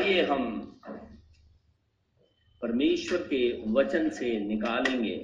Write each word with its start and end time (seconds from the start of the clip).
आइए 0.00 0.22
हम 0.22 0.44
परमेश्वर 2.62 3.18
के 3.18 3.40
वचन 3.72 4.08
से 4.10 4.28
निकालेंगे। 4.40 5.16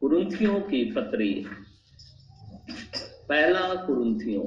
कुरुंथियों 0.00 0.60
की 0.60 0.84
पत्री, 0.92 1.46
पहला 3.28 3.74
कुरुंथियों 3.86 4.44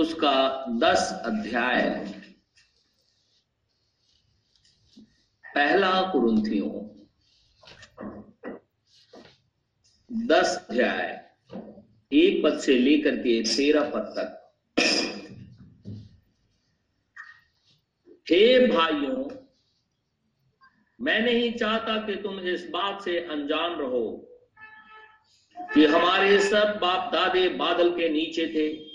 उसका 0.00 0.64
दस 0.78 1.12
अध्याय। 1.24 1.90
पहला 5.44 6.02
कुरुंथियों 6.12 6.72
दस 10.26 10.66
अध्याय, 10.70 11.30
एक 12.12 12.42
पद 12.44 12.58
से 12.58 12.78
लेकर 12.78 13.16
के 13.16 13.42
तेरह 13.56 13.90
पद 13.90 14.12
तक। 14.16 14.37
हे 18.30 18.66
भाइयों, 18.66 19.24
मैं 21.00 21.20
नहीं 21.20 21.52
चाहता 21.52 21.96
कि 22.06 22.14
तुम 22.14 22.40
इस 22.40 22.68
बात 22.70 23.02
से 23.02 23.18
अनजान 23.18 23.74
रहो 23.74 24.26
कि 25.74 25.84
हमारे 25.84 26.38
सब 26.40 26.78
बाप 26.82 27.12
दादे 27.12 27.48
बादल 27.48 27.90
के 27.90 28.08
नीचे 28.08 28.46
थे 28.46 28.88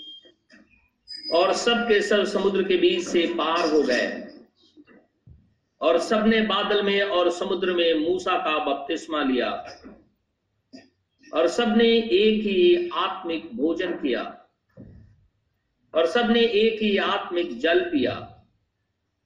और 1.36 1.52
सब 1.52 1.88
के 1.88 2.00
सब 2.02 2.24
समुद्र 2.24 2.62
के 2.62 2.76
बीच 2.76 3.06
से 3.08 3.26
पार 3.26 3.70
हो 3.70 3.82
गए 3.82 4.28
और 5.80 5.98
सबने 5.98 6.40
बादल 6.40 6.82
में 6.82 7.02
और 7.02 7.30
समुद्र 7.30 7.72
में 7.72 7.94
मूसा 7.94 8.36
का 8.36 8.58
बपतिस्मा 8.64 9.22
लिया 9.22 9.50
और 11.34 11.48
सबने 11.48 11.88
एक 11.98 12.42
ही 12.42 12.90
आत्मिक 12.94 13.56
भोजन 13.56 13.92
किया 13.92 14.22
और 15.94 16.06
सबने 16.06 16.40
एक 16.40 16.82
ही 16.82 16.96
आत्मिक 16.96 17.58
जल 17.58 17.80
पिया। 17.80 18.33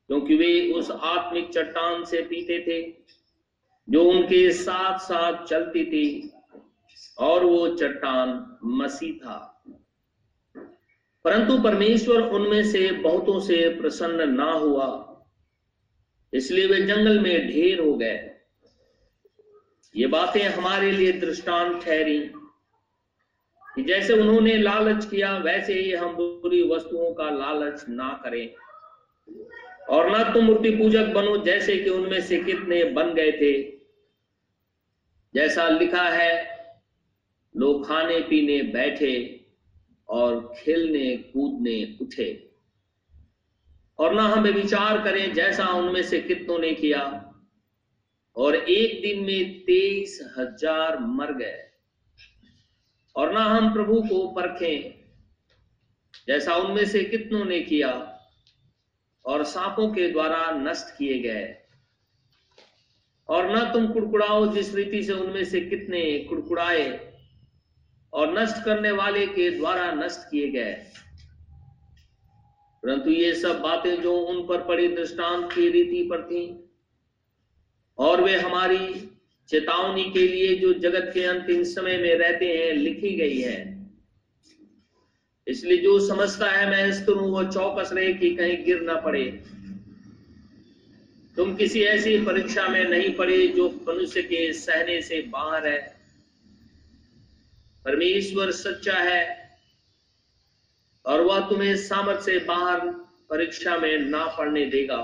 क्योंकि 0.08 0.36
वे 0.36 0.72
उस 0.72 0.90
आत्मिक 0.90 1.50
चट्टान 1.50 2.04
से 2.04 2.22
पीते 2.22 2.64
थे, 2.66 3.04
जो 3.88 4.04
उनके 4.04 4.50
साथ 4.50 4.98
साथ 4.98 5.44
चलती 5.44 5.84
थी, 5.84 6.32
और 7.18 7.44
वो 7.44 7.68
चट्टान 7.68 8.56
मसी 8.64 9.12
था। 9.12 9.64
परंतु 11.24 11.62
परमेश्वर 11.62 12.22
उनमें 12.22 12.64
से 12.64 12.92
बहुतों 12.92 13.40
से 13.40 13.80
प्रसन्न 13.80 14.34
ना 14.34 14.52
हुआ, 14.52 15.04
इसलिए 16.34 16.66
वे 16.66 16.82
जंगल 16.82 17.18
में 17.18 17.48
ढेर 17.48 17.80
हो 17.80 17.96
गए। 17.96 18.34
ये 19.96 20.06
बातें 20.06 20.42
हमारे 20.42 20.90
लिए 20.90 21.12
दृष्टांत 21.12 21.84
ठहरी, 21.84 22.18
कि 23.76 23.82
जैसे 23.82 24.12
उन्होंने 24.12 24.56
लालच 24.56 25.04
किया, 25.06 25.38
वैसे 25.38 25.74
ही 25.74 25.92
हम 25.92 26.16
बुरी 26.16 26.68
वस्तुओं 26.68 27.14
का 27.14 27.30
लालच 27.30 27.84
ना 27.88 28.20
करें। 28.24 28.54
और 29.88 30.10
ना 30.10 30.22
तुम 30.34 30.44
मूर्ति 30.44 30.70
पूजक 30.70 31.06
बनो 31.06 31.36
जैसे 31.36 31.76
कि 31.76 31.90
उनमें 31.90 32.20
से 32.20 32.38
कितने 32.38 32.84
बन 32.84 33.14
गए 33.14 33.32
थे। 33.32 33.62
जैसा 35.34 35.68
लिखा 35.68 36.08
है, 36.08 36.58
लोग 37.56 37.86
खाने 37.86 38.20
पीने 38.20 38.62
बैठे 38.62 39.44
और 40.08 40.54
खेलने 40.58 41.16
कूदने 41.16 41.98
उठे। 42.00 42.54
और 43.98 44.14
ना 44.14 44.22
हमें 44.22 44.50
विचार 44.50 45.04
करें 45.04 45.34
जैसा 45.34 45.68
उनमें 45.68 46.02
से 46.02 46.20
कितनों 46.20 46.58
ने 46.58 46.72
किया। 46.72 47.24
और 48.36 48.56
एक 48.56 49.02
दिन 49.02 49.24
में 49.24 49.64
तेईस 49.64 50.34
हज़ार 50.38 50.98
मर 50.98 51.32
गए। 51.32 51.64
और 53.16 53.32
ना 53.32 53.40
हम 53.40 53.72
प्रभु 53.72 54.00
को 54.00 54.26
परखें 54.28 54.94
जैसा 56.28 56.54
उनमें 56.54 56.84
से 56.84 57.04
कितनों 57.04 57.44
ने 57.44 57.60
किया। 57.60 58.14
और 59.28 59.44
सांपों 59.44 59.88
के 59.88 60.10
द्वारा 60.10 60.50
नष्ट 60.50 60.96
किए 60.98 61.18
गए। 61.18 61.56
और 63.28 63.56
न 63.56 63.72
तुम 63.72 63.86
कुड़कुड़ाओ 63.86 64.54
जिस 64.54 64.74
रीति 64.74 65.02
से 65.02 65.12
उनमें 65.12 65.44
से 65.44 65.60
कितने 65.60 66.18
कुड़कुड़ाए 66.18 67.14
और 68.12 68.38
नष्ट 68.38 68.64
करने 68.64 68.90
वाले 68.90 69.26
के 69.26 69.50
द्वारा 69.50 69.92
नष्ट 69.92 70.30
किए 70.30 70.48
गए। 70.48 70.72
परंतु 72.82 73.10
ये 73.10 73.34
सब 73.34 73.60
बातें 73.60 74.02
जो 74.02 74.16
उन 74.16 74.46
पर 74.46 74.64
पड़ी 74.64 74.88
दृष्टांत 74.88 75.52
की 75.52 75.68
रीति 75.68 76.02
पर 76.10 76.22
थी, 76.22 76.70
और 77.98 78.20
वे 78.20 78.40
हमारी 78.40 79.10
चेतावनी 79.48 80.04
के 80.04 80.28
लिए 80.28 80.54
जो 80.54 80.72
जगत 80.72 81.10
के 81.14 81.24
अंतिम 81.24 81.62
समय 81.62 81.98
में 81.98 82.14
रहते 82.14 82.46
हैं, 82.46 82.72
लिखी 82.72 83.16
गई 83.16 83.40
है। 83.40 83.77
इसलिए 85.48 85.76
जो 85.76 85.98
समझता 86.00 86.50
है 86.50 86.68
मैं 86.70 86.86
इस 86.86 87.04
करूँ 87.04 87.30
वो 87.30 87.42
चौकस 87.44 87.90
रहे 87.92 88.12
कि 88.14 88.34
कहीं 88.36 88.64
गिर 88.64 88.80
ना 88.80 88.94
पड़े। 89.00 89.24
तुम 91.36 91.54
किसी 91.56 91.82
ऐसी 91.82 92.16
परीक्षा 92.24 92.66
में 92.68 92.84
नहीं 92.84 93.14
पड़े 93.16 93.46
जो 93.48 93.68
मनुष्य 93.88 94.22
के 94.22 94.52
सहने 94.52 95.00
से 95.02 95.20
बाहर 95.32 95.66
है। 95.66 95.80
परमेश्वर 97.84 98.50
सच्चा 98.52 98.94
है 98.94 99.24
और 101.04 101.20
वह 101.20 101.48
तुम्हें 101.50 101.76
सामर्थ 101.78 102.20
से 102.20 102.38
बाहर 102.38 102.80
परीक्षा 103.30 103.76
में 103.76 103.98
ना 104.00 104.24
पढ़ने 104.38 104.64
देगा, 104.66 104.98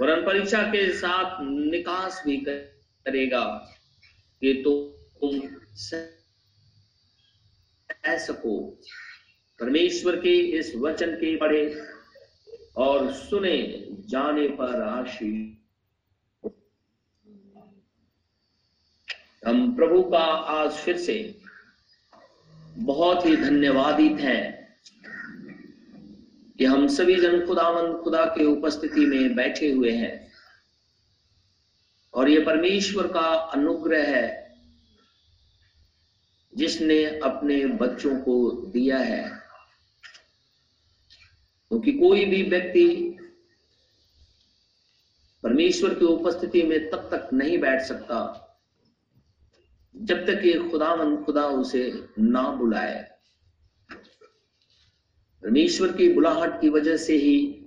वरन 0.00 0.24
परीक्षा 0.26 0.62
के 0.62 0.88
साथ 0.92 1.40
निकास 1.42 2.22
भी 2.26 2.36
करेगा 2.46 3.44
कि 4.42 4.52
तुम 4.64 5.40
सह 5.78 6.19
सको 8.04 8.58
परमेश्वर 9.60 10.16
के 10.16 10.34
इस 10.58 10.72
वचन 10.76 11.14
के 11.14 11.36
पढ़े 11.36 11.64
और 12.76 13.12
सुने 13.12 13.58
जाने 14.08 14.48
पर 14.48 14.82
आशीष 14.82 15.56
हम 19.46 19.74
प्रभु 19.76 20.02
का 20.02 20.24
आज 20.52 20.70
फिर 20.74 20.96
से 20.98 21.18
बहुत 22.80 23.26
ही 23.26 23.36
धन्यवादित 23.36 24.20
हैं 24.20 24.60
कि 26.58 26.64
हम 26.64 26.86
सभी 26.88 27.14
जन 27.14 27.46
खुदावन 27.46 27.92
खुदा 28.02 28.24
के 28.24 28.44
उपस्थिति 28.44 29.06
में 29.06 29.34
बैठे 29.34 29.70
हुए 29.72 29.90
हैं 29.90 30.12
और 32.14 32.28
ये 32.28 32.40
परमेश्वर 32.40 33.06
का 33.06 33.26
अनुग्रह 33.54 34.06
है 34.06 34.39
जिसने 36.54 37.04
अपने 37.04 37.66
बच्चों 37.66 38.20
को 38.20 38.50
दिया 38.66 38.98
है। 38.98 39.40
क्योंकि 41.68 41.92
तो 41.92 41.98
कोई 41.98 42.24
भी 42.24 42.42
व्यक्ति 42.42 43.16
परमेश्वर 45.42 45.94
की 45.94 46.04
उपस्थिति 46.04 46.62
में 46.62 46.90
तब 46.90 46.96
तक 46.96 47.32
नहीं 47.32 47.58
बैठ 47.58 47.82
सकता 47.82 48.46
जब 49.96 50.26
तक 50.26 50.42
ये 50.44 50.70
खुदावन 50.70 51.24
खुदा 51.24 51.46
उसे 51.46 52.06
ना 52.18 52.50
बुलाए। 52.50 53.10
परमेश्वर 55.42 55.92
की 55.92 56.08
बुलाहट 56.08 56.60
की 56.60 56.68
वजह 56.68 56.96
से 56.96 57.16
ही 57.16 57.66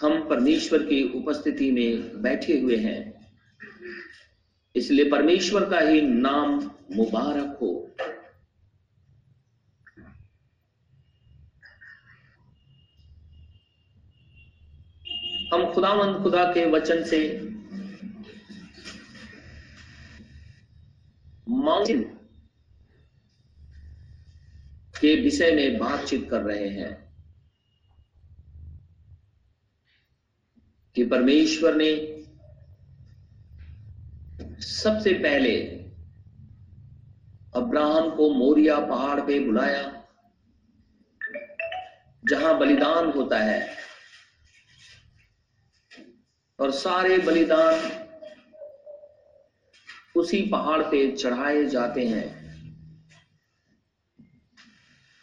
हम 0.00 0.28
परमेश्वर 0.28 0.82
की 0.82 1.18
उपस्थिति 1.18 1.70
में 1.70 2.22
बैठे 2.22 2.60
हुए 2.60 2.76
हैं। 2.76 3.19
इसलिए 4.80 5.10
परमेश्वर 5.10 5.68
का 5.70 5.78
ही 5.78 6.00
नाम 6.02 6.58
मुबारक 6.92 7.58
हो। 7.60 7.70
हम 15.52 15.72
खुदावंद 15.72 16.22
खुदा 16.22 16.44
के 16.52 16.64
वचन 16.70 17.02
से 17.04 17.20
माउंटेन 21.48 22.02
के 25.00 25.14
विषय 25.20 25.52
में 25.52 25.78
बातचीत 25.78 26.28
कर 26.30 26.42
रहे 26.42 26.68
हैं 26.68 26.92
कि 30.96 31.04
परमेश्वर 31.04 31.74
ने 31.74 31.90
सबसे 34.60 35.12
पहले 35.12 35.56
अब्राहम 37.54 38.10
को 38.10 38.28
मोरिया 38.30 38.78
पहाड़ 38.80 39.20
पे 39.20 39.38
बुलाया, 39.40 40.04
जहाँ 42.24 42.58
बलिदान 42.58 43.10
होता 43.10 43.38
है। 43.38 43.68
और 46.58 46.70
सारे 46.70 47.18
बलिदान 47.18 48.06
उसी 50.16 50.42
पहाड़ 50.42 50.82
पे 50.82 51.10
चढ़ाए 51.12 51.64
जाते 51.66 52.06
हैं। 52.06 52.26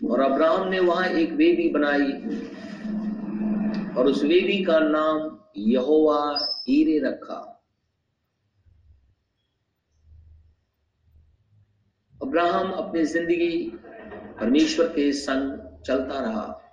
और 0.02 0.20
अब्राहम 0.22 0.68
ने 0.68 0.80
वहाँ 0.80 1.08
एक 1.08 1.32
वेदी 1.32 1.70
बनाई, 1.70 2.12
और 3.96 4.08
उस 4.08 4.24
वेदी 4.24 4.64
का 4.64 4.80
नाम 4.80 5.40
यहोवा 5.58 6.48
ईरे 6.70 7.00
रखा। 7.00 7.54
अब्राहम 12.24 12.72
अपनी 12.72 13.04
ज़िंदगी 13.06 13.70
परमेश्वर 14.40 14.88
के 14.88 15.14
संग 15.14 15.82
चलता 15.86 16.20
रहा। 16.20 16.64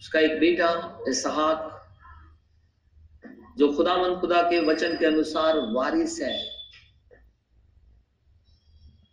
उसका 0.00 0.20
एक 0.20 0.40
बेटा 0.40 0.98
इसहाक, 1.08 1.66
जो 3.58 3.72
खुदावन 3.72 4.20
खुदा 4.20 4.42
के 4.42 4.60
वचन 4.60 4.96
के 4.98 5.06
अनुसार 5.06 5.58
वारिस 5.58 6.20
है। 6.22 6.38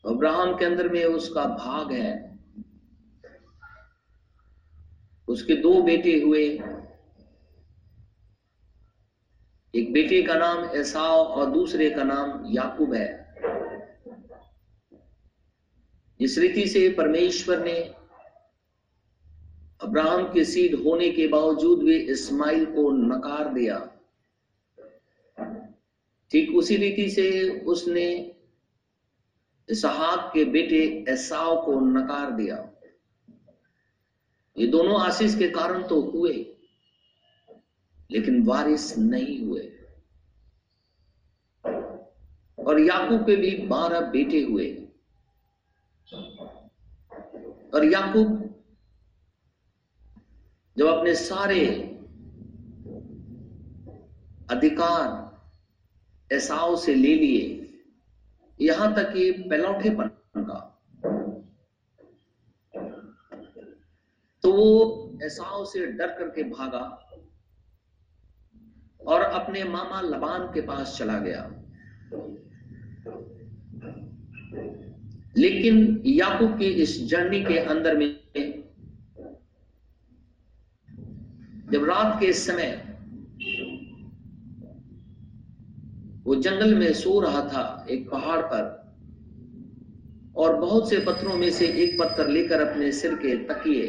अब्राहम 0.06 0.58
के 0.58 0.66
अंदर 0.66 0.90
में 0.90 1.06
उसका 1.06 1.46
भाग 1.46 1.92
है। 1.92 2.38
उसके 5.28 5.56
दो 5.56 5.82
बेटे 5.82 6.22
हुए। 6.22 6.44
एक 9.74 9.94
बेटे 9.94 10.24
का 10.24 10.34
नाम 10.34 10.70
एसाव 10.70 11.16
और 11.16 11.52
दूसरे 11.52 11.90
का 11.90 12.04
नाम 12.04 12.46
याकूब 12.46 12.94
है। 12.94 13.27
इस 16.20 16.38
रीति 16.38 16.68
से 16.68 16.90
परमेश्वर 16.90 17.64
ने 17.64 17.80
अब्राहम 19.82 20.24
के 20.34 20.44
सीड 20.46 20.76
होने 20.76 21.10
के 21.10 21.28
बावजूद 21.28 21.84
भी 21.84 21.98
इस्माइल 22.12 22.66
को 22.66 22.90
नकार 22.92 23.54
दिया, 23.54 23.78
ठीक 26.32 26.56
उसी 26.56 26.76
रीति 26.78 27.10
से 27.10 27.50
उसने 27.66 28.08
इसहाक 29.70 30.32
के 30.34 30.46
बेटे 30.46 30.82
एसाव 31.10 31.56
को 31.66 31.80
नकार 31.82 32.32
दिया। 32.32 32.58
ये 34.56 34.68
दोनों 34.68 35.00
आशीष 35.02 35.38
के 35.38 35.48
कारण 35.50 35.88
तो 35.88 36.02
हुए, 36.02 36.34
लेकिन 38.10 38.44
वारिस 38.46 38.98
नहीं 38.98 39.40
हुए। 39.40 39.62
और 42.58 42.80
याकूब 42.80 43.26
के 43.26 43.36
भी 43.36 43.56
बारह 43.68 44.10
बेटे 44.12 44.42
हुए। 44.42 44.66
और 46.14 47.86
याकूब 47.86 48.44
जब 50.78 50.88
अपने 50.88 51.14
सारे 51.16 51.66
अधिकार 54.50 56.36
ऐसाओ 56.36 56.76
से 56.76 56.96
ले 56.96 57.14
लिए, 57.16 57.44
यहाँ 58.60 58.94
तक 58.96 59.12
कि 59.14 59.32
पैलौठेपन 59.50 60.10
का 60.38 60.60
तो 64.44 64.52
वो 64.52 65.20
ऐसाओ 65.24 65.64
से 65.66 65.86
डर 65.88 66.08
करके 66.20 66.44
भागा 66.46 66.86
और 69.02 69.22
अपने 69.22 69.64
मामा 69.64 70.02
लबान 70.02 70.48
के 70.54 70.62
पास 70.62 70.98
चला 70.98 71.18
गया। 71.20 71.42
लेकिन 75.36 76.02
याकूब 76.06 76.58
की 76.60 76.66
इस 76.66 77.04
जर्नी 77.08 77.44
के 77.44 77.58
अंदर 77.58 77.98
में 77.98 78.16
जब 81.72 81.84
रात 81.84 82.20
के 82.20 82.32
समय 82.34 82.84
वो 86.24 86.36
जंगल 86.36 86.74
में 86.76 86.94
सो 86.94 87.20
रहा 87.20 87.42
था 87.42 87.86
एक 87.90 88.10
पहाड़ 88.10 88.42
पर, 88.42 88.64
और 90.36 90.56
बहुत 90.56 90.90
से 90.90 91.00
पत्थरों 91.00 91.36
में 91.36 91.50
से 91.52 91.68
एक 91.84 92.00
पत्थर 92.00 92.28
लेकर 92.28 92.62
अपने 92.62 92.92
सिर 92.92 93.16
के 93.16 93.36
तकिए 93.46 93.88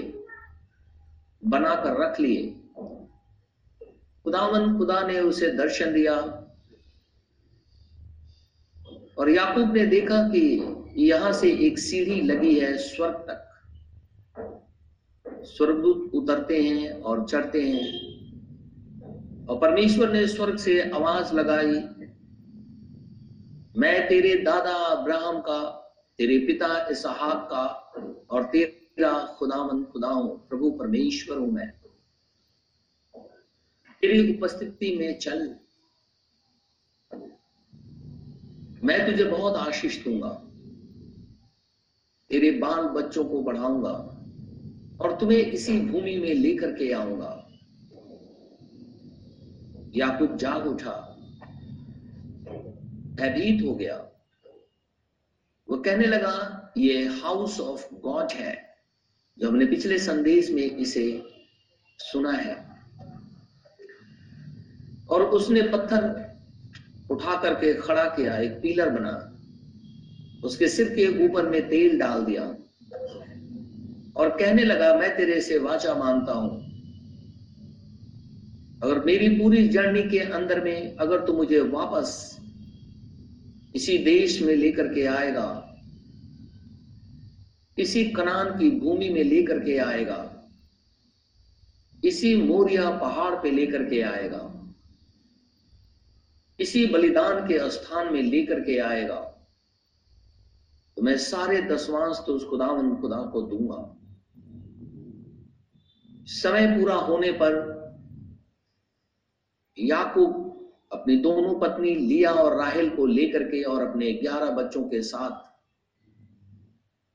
बनाकर 1.43 2.00
रख 2.02 2.20
लिए। 2.20 2.46
खुदावन, 4.25 4.76
खुदा 4.79 5.00
ने 5.06 5.20
उसे 5.20 5.50
दर्शन 5.50 5.93
दिया, 5.93 6.14
और 9.19 9.31
याकूब 9.31 9.76
ने 9.76 9.87
देखा 9.87 10.23
कि 10.29 10.43
यहाँ 10.99 11.33
से 11.33 11.50
एक 11.67 11.79
सीढ़ी 11.79 12.21
लगी 12.21 12.61
है 12.61 12.79
स्वर्ग 12.79 13.15
तक। 13.15 13.45
स्वर्गदूत 15.45 16.11
उतरते 16.15 16.62
हैं 16.62 17.00
और 17.03 17.29
चढ़ते 17.29 17.62
हैं। 17.62 18.09
और 19.47 19.59
परमेश्वर 19.59 20.12
ने 20.12 20.27
स्वर्ग 20.27 20.56
से 20.56 20.91
आवाज़ 20.91 21.35
लगाई, 21.35 21.81
मैं 23.77 24.09
तेरे 24.09 24.35
दादा 24.35 24.75
अब्राहम 24.75 25.41
का, 25.41 25.61
तेरे 26.19 26.39
पिता 26.39 26.89
इसहाक 26.91 27.49
का 27.51 27.67
और 28.31 28.44
तेरा 28.44 29.37
खुदावन 29.39 29.85
खुदा 29.85 30.09
हूँ 30.09 30.49
प्रभु 30.49 30.71
परमेश्वर 30.71 31.39
हूँ 31.39 31.51
मैं। 31.53 31.73
तेरी 34.03 34.37
उपस्थिति 34.37 34.97
में 34.97 35.19
चल। 35.19 35.56
मैं 38.85 39.06
तुझे 39.06 39.25
बहुत 39.25 39.55
आशीष 39.55 40.05
दूँगा। 40.05 40.44
तेरे 42.31 42.51
बाल 42.51 42.83
बच्चों 42.83 43.25
को 43.25 43.43
बढ़ाऊँगा 43.43 44.15
और 45.01 45.17
तुम्हें 45.21 45.39
इसी 45.39 45.81
भूमि 45.81 46.17
में 46.17 46.35
लेकर 46.35 46.73
के 46.73 46.93
आऊँगा। 46.93 47.45
याकूब 49.97 50.37
जाग 50.37 50.67
उठा। 50.67 51.15
भयभीत 53.15 53.65
हो 53.65 53.75
गया। 53.75 53.97
वो 55.71 55.77
कहने 55.77 56.07
लगा, 56.07 56.73
ये 56.79 57.09
हाउस 57.09 57.61
ऑफ़ 57.61 57.95
गॉड 57.95 58.33
है। 58.33 58.69
जो 59.39 59.49
हमने 59.49 59.67
पिछले 59.67 59.99
संदेश 59.99 60.51
में 60.51 60.63
इसे 60.63 61.23
सुना 61.99 62.33
है। 62.33 62.69
और 65.11 65.23
उसने 65.23 65.63
पत्थर 65.63 66.29
उठा 67.11 67.43
करके 67.43 67.75
खड़ा 67.75 68.05
किया, 68.05 68.37
एक 68.37 68.53
पिलर 68.53 68.91
बना। 68.91 69.28
उसके 70.44 70.69
सिर 70.69 70.88
के 70.88 71.26
ऊपर 71.26 71.49
में 71.49 71.69
तेल 71.69 71.99
डाल 71.99 72.25
दिया 72.25 72.43
और 74.17 74.29
कहने 74.31 74.64
लगा, 74.64 74.94
मैं 74.94 75.17
तेरे 75.17 75.40
से 75.40 75.58
वाचा 75.58 75.94
मानता 75.94 76.32
हूँ। 76.32 76.67
अगर 78.82 79.05
मेरी 79.05 79.29
पूरी 79.29 79.69
जर्नी 79.69 80.02
के 80.02 80.19
अंदर 80.19 80.64
में, 80.64 80.96
अगर 80.96 81.25
तू 81.26 81.32
मुझे 81.32 81.61
वापस 81.61 82.38
इसी 83.75 83.99
देश 83.99 84.40
में 84.43 84.55
लेकर 84.56 84.94
के 84.94 85.05
आएगा, 85.06 85.64
इसी 87.79 88.05
कनान 88.05 88.58
की 88.58 88.70
भूमि 88.70 89.08
में 89.08 89.23
लेकर 89.25 89.58
के 89.58 89.79
आएगा, 89.79 90.25
इसी 92.05 92.34
मोरिया 92.37 92.91
पहाड़ 92.91 93.34
पे 93.34 93.50
लेकर 93.50 93.84
के 93.84 94.00
आएगा, 94.02 94.44
इसी 96.58 96.87
बलिदान 96.87 97.46
के 97.49 97.58
स्थान 97.70 98.12
में 98.12 98.23
लेकर 98.23 98.61
के 98.61 98.79
आएगा 98.79 99.28
तो 100.99 101.03
मैं 101.03 101.17
सारे 101.17 101.61
दसवांश 101.62 102.21
तो 102.27 102.35
उस 102.35 102.45
खुदावन, 102.45 102.95
खुदा 102.97 103.17
को 103.17 103.41
दूँगा। 103.43 103.77
समय 106.27 106.67
पूरा 106.67 106.94
होने 106.94 107.31
पर 107.32 107.56
याकूब 109.79 110.32
अपनी 110.93 111.17
दोनों 111.17 111.55
पत्नी 111.61 111.94
लिया 111.94 112.31
और 112.32 112.56
राहेल 112.58 112.89
को 112.91 113.06
लेकर 113.06 113.43
के 113.43 113.63
और 113.63 113.87
अपने 113.87 114.13
ग्यारह 114.13 114.51
बच्चों 114.51 114.82
के 114.82 115.03
साथ 115.03 115.46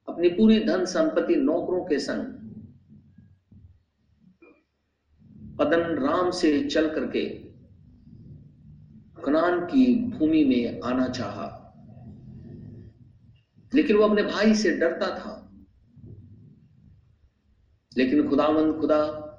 अपनी 0.07 0.29
पूरी 0.29 0.59
धन 0.59 0.85
संपत्ति 0.85 1.35
नौकरों 1.35 1.83
के 1.85 1.99
संग 1.99 2.23
पदन 5.59 5.83
राम 5.99 6.31
से 6.31 6.69
चल 6.69 6.87
करके 6.89 7.25
कनान 9.25 9.59
की 9.65 9.85
भूमि 10.09 10.43
में 10.45 10.81
आना 10.81 11.07
चाहा। 11.09 11.59
लेकिन 13.75 13.95
वो 13.95 14.03
अपने 14.03 14.23
भाई 14.23 14.55
से 14.55 14.77
डरता 14.77 15.07
था। 15.07 15.39
लेकिन 17.97 18.29
खुदावंद 18.29 18.81
खुदा 18.81 19.29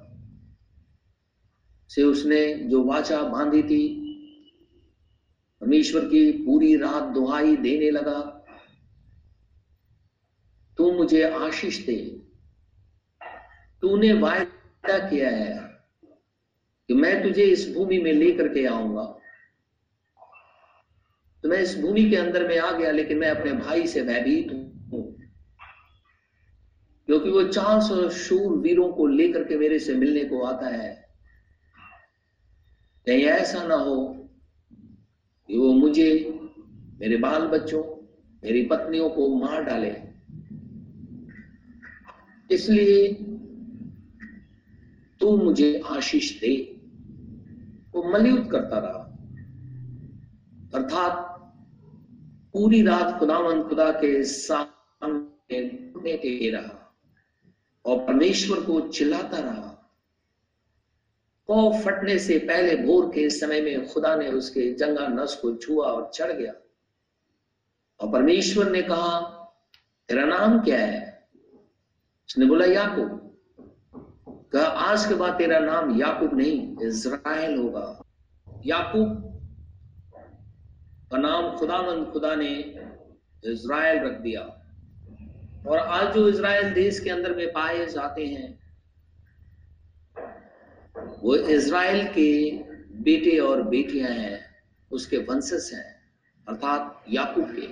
से 1.89 2.03
उसने 2.03 2.55
जो 2.55 2.85
वाचा 2.85 3.23
बांधी 3.23 3.63
थी 3.63 4.01
परमेश्वर 5.61 6.05
की 6.05 6.33
पूरी 6.33 6.77
रात 6.77 7.03
दुहाई 7.03 7.57
देने 7.57 7.91
लगा, 7.91 8.45
तू 10.77 10.93
मुझे 10.93 11.23
आशीष 11.23 11.87
दे। 11.87 12.23
तूने 13.81 14.13
वायदा 14.13 15.11
किया 15.11 15.31
है 15.31 15.75
कि 16.89 16.95
मैं 16.95 17.23
तुझे 17.23 17.45
इस 17.45 17.75
भूमि 17.75 17.99
में 17.99 18.13
लेकर 18.13 18.49
के 18.49 18.67
आऊँगा। 18.67 19.19
तो 21.45 21.51
मैं 21.51 21.59
इस 21.59 21.79
भूमि 21.79 22.11
के 22.11 22.17
अंदर 22.17 22.49
में 22.49 22.59
आ 22.59 22.73
गया, 22.73 22.91
लेकिन 22.91 23.19
मैं 23.19 23.29
अपने 23.29 23.53
भाई 23.53 23.87
से 23.87 24.03
भयभीत 24.03 24.49
हूँ। 24.53 25.15
क्योंकि 27.07 27.31
वो 27.31 27.43
चार 27.43 27.81
सौ 27.81 28.09
शूर 28.09 28.59
वीरों 28.59 28.93
को 28.93 29.07
लेकर 29.07 29.45
के 29.45 29.57
मेरे 29.57 29.79
से 29.79 29.95
मिलने 29.95 30.25
को 30.25 30.43
आता 30.43 30.67
है। 30.67 31.09
कहीं 33.07 33.23
ऐसा 33.23 33.67
ना 33.67 33.75
हो 33.75 34.29
कि 35.47 35.57
वो 35.57 35.73
मुझे, 35.73 36.39
मेरे 37.01 37.17
बाल 37.17 37.43
बच्चों 37.43 37.83
मेरी 38.45 38.67
पत्नियों 38.67 39.11
को 39.11 39.37
मार 39.37 39.65
डाले। 39.65 39.97
इसलिए 42.55 43.13
तू 45.21 45.37
मुझे 45.37 45.83
आशीष 45.87 46.41
दे। 46.41 46.81
वो 47.95 48.13
मलयुद्ध 48.13 48.51
करता 48.51 48.79
रहा। 48.79 49.11
अर्थात 50.75 51.34
पूरी 52.55 52.83
रात 52.83 53.19
खुदावन 53.19 53.63
खुदा 53.63 53.91
के 53.91 54.25
सामने 54.25 56.51
रहा 56.51 56.95
और 57.85 58.07
परमेश्वर 58.07 58.61
को 58.61 58.81
चिल्लाता 58.81 59.39
रहा। 59.39 59.93
कौ 61.47 61.81
फटने 61.85 62.19
से 62.19 62.39
पहले 62.39 62.77
भोर 62.77 63.07
के 63.07 63.31
समय 63.31 63.61
में 63.61 63.89
खुदा 63.89 64.17
ने 64.17 64.29
उसके 64.29 64.73
जंगा 64.73 65.09
नस 65.09 65.39
को 65.43 65.55
छुआ 65.55 65.87
और 65.87 66.11
चढ़ 66.15 66.33
गया। 66.33 66.53
और 68.01 68.13
परमेश्वर 68.13 68.71
ने 68.71 68.83
कहा, 68.83 69.21
तेरा 70.09 70.25
नाम 70.25 70.61
क्या 70.61 70.79
है? 70.79 71.29
उसने 72.29 72.47
बोला, 72.47 72.67
याकूब। 72.67 73.37
कहा, 74.53 74.63
आज 74.63 75.07
के 75.07 75.15
बाद 75.15 75.39
तेरा 75.39 75.59
नाम 75.59 76.01
याकूब 76.01 76.35
नहीं, 76.35 76.77
इज़राइल 76.83 77.59
होगा। 77.59 78.03
याकूब 78.67 79.24
का 81.11 81.19
नाम 81.19 81.57
खुदावंद 81.59 82.07
खुदा 82.13 82.35
ने 82.35 82.53
इज़राइल 83.45 84.05
रख 84.05 84.21
दिया। 84.21 84.43
और 85.67 85.79
आज 85.79 86.15
जो 86.15 86.29
इज़राइल 86.29 86.75
देश 86.75 87.01
के 87.01 87.11
अंदर 87.11 87.35
में 87.37 87.53
पाए 87.53 87.87
जाते 87.87 88.27
हैं, 88.27 88.49
वो 91.23 91.37
इज़राइल 91.37 92.07
के 92.09 92.51
बेटे 93.03 93.39
और 93.39 93.63
बेटियाँ 93.63 94.11
हैं, 94.11 94.41
उसके 94.91 95.19
वंशज 95.19 95.71
हैं, 95.75 95.87
अर्थात 96.49 97.05
याकूब 97.09 97.55
के। 97.59 97.67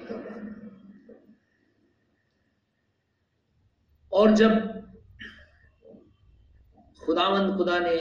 और 4.12 4.34
जब 4.34 4.52
खुदावंद 7.00 7.56
खुदा 7.56 7.78
ने 7.78 7.96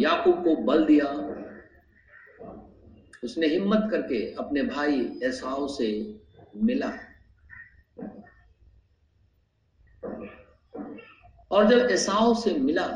याकूब 0.00 0.44
को 0.44 0.56
बल 0.56 0.84
दिया 0.86 1.06
उसने 3.22 3.46
हिम्मत 3.46 3.88
करके 3.90 4.20
अपने 4.34 4.62
भाई 4.62 5.00
ऐसाओ 5.22 5.66
से 5.68 5.88
मिला। 6.56 6.90
और 11.50 11.66
जब 11.68 11.90
ऐसाओ 11.90 12.34
से 12.34 12.54
मिला 12.58 12.86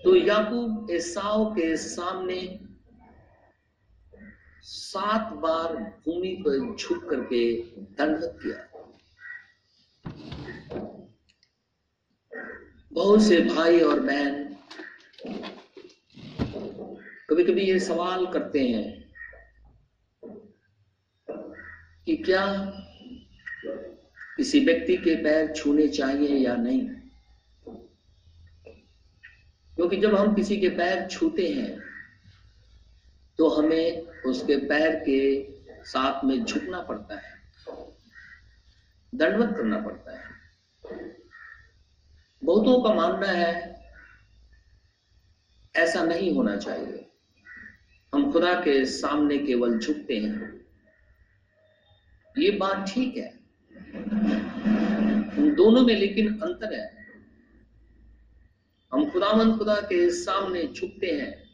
तो 0.00 0.14
याकूब 0.16 0.90
ऐसाओ 0.90 1.44
के 1.54 1.76
सामने 1.76 2.40
सात 4.62 5.32
बार 5.34 5.74
भूमि 6.04 6.34
पर 6.40 6.76
झुक 6.76 7.08
करके 7.10 7.40
दंडवत 7.98 8.38
किया। 8.42 8.64
बहुत 12.92 13.22
से 13.22 13.40
भाई 13.44 13.80
और 13.80 14.00
बहन 14.00 14.37
कभी 17.48 17.62
ये 17.62 17.78
सवाल 17.78 18.26
करते 18.26 18.62
हैं 18.68 19.12
कि 22.04 22.16
क्या 22.16 22.44
किसी 24.36 24.60
व्यक्ति 24.60 24.96
के 24.96 25.14
पैर 25.14 25.52
छूने 25.52 25.88
चाहिए 25.88 26.36
या 26.38 26.54
नहीं? 26.56 26.88
क्योंकि 29.76 29.96
जब 29.96 30.14
हम 30.14 30.34
किसी 30.34 30.56
के 30.56 30.68
पैर 30.68 31.06
छूते 31.06 31.48
हैं 31.48 31.78
तो 33.38 33.48
हमें 33.48 34.06
उसके 34.26 34.56
पैर 34.68 34.96
के 35.08 35.18
साथ 35.84 36.24
में 36.24 36.44
झुकना 36.44 36.80
पड़ता 36.82 37.16
है, 37.16 37.34
दंडवत 39.12 39.56
करना 39.56 39.80
पड़ता 39.80 40.18
है। 40.18 40.24
बहुतों 42.42 42.82
का 42.82 42.94
मानना 42.94 43.26
है, 43.26 43.52
ऐसा 45.74 46.02
नहीं 46.04 46.34
होना 46.34 46.56
चाहिए। 46.56 47.07
हम 48.14 48.32
खुदा 48.32 48.54
के 48.54 48.84
सामने 48.84 49.38
केवल 49.38 49.78
झुकते 49.78 50.16
हैं। 50.16 50.66
ये 52.38 52.50
बात 52.50 52.88
ठीक 52.88 53.16
है। 53.16 53.40
उन 55.38 55.54
दोनों 55.54 55.82
में 55.82 55.94
लेकिन 55.94 56.40
अंतर 56.40 56.74
है। 56.74 56.98
हम 58.92 59.10
खुदामंद 59.10 59.58
खुदा 59.58 59.74
के 59.74 60.10
सामने 60.10 60.62
झुकते 60.64 61.06
हैं 61.06 61.44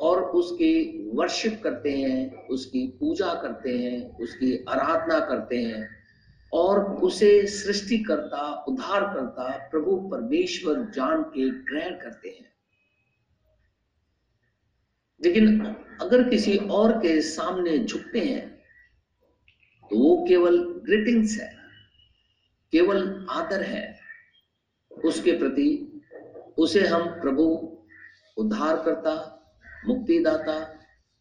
और 0.00 0.22
उसकी 0.22 1.02
वर्शिप 1.14 1.60
करते 1.64 1.96
हैं, 1.96 2.48
उसकी 2.48 2.86
पूजा 2.86 3.34
करते 3.34 3.78
हैं, 3.78 4.18
उसकी 4.18 4.64
आराधना 4.68 5.20
करते 5.20 5.56
हैं 5.56 5.88
और 6.52 6.84
उसे 6.84 7.46
सृष्टि 7.46 7.98
करता 7.98 8.64
उद्धार 8.68 9.04
करता 9.04 9.68
प्रभु 9.70 9.96
परमेश्वर 9.96 10.90
जान 10.90 11.22
के 11.22 11.50
ग्रहण 11.50 11.90
करते 11.90 12.28
हैं। 12.28 12.49
लेकिन 15.20 15.60
अगर 16.00 16.28
किसी 16.28 16.56
और 16.56 16.92
के 16.98 17.20
सामने 17.22 17.78
झुकते 17.78 18.20
हैं 18.20 18.48
तो 19.90 19.98
वो 19.98 20.24
केवल 20.28 20.58
ग्रीटिंग्स 20.86 21.38
है, 21.40 21.50
केवल 22.72 23.26
आदर 23.30 23.62
है। 23.62 23.98
उसके 25.04 25.32
प्रति 25.32 25.68
उसे 26.58 26.86
हम 26.86 27.08
प्रभु 27.20 27.44
उद्धार 28.36 28.76
करता 28.84 29.14
मुक्तिदाता, 29.86 30.56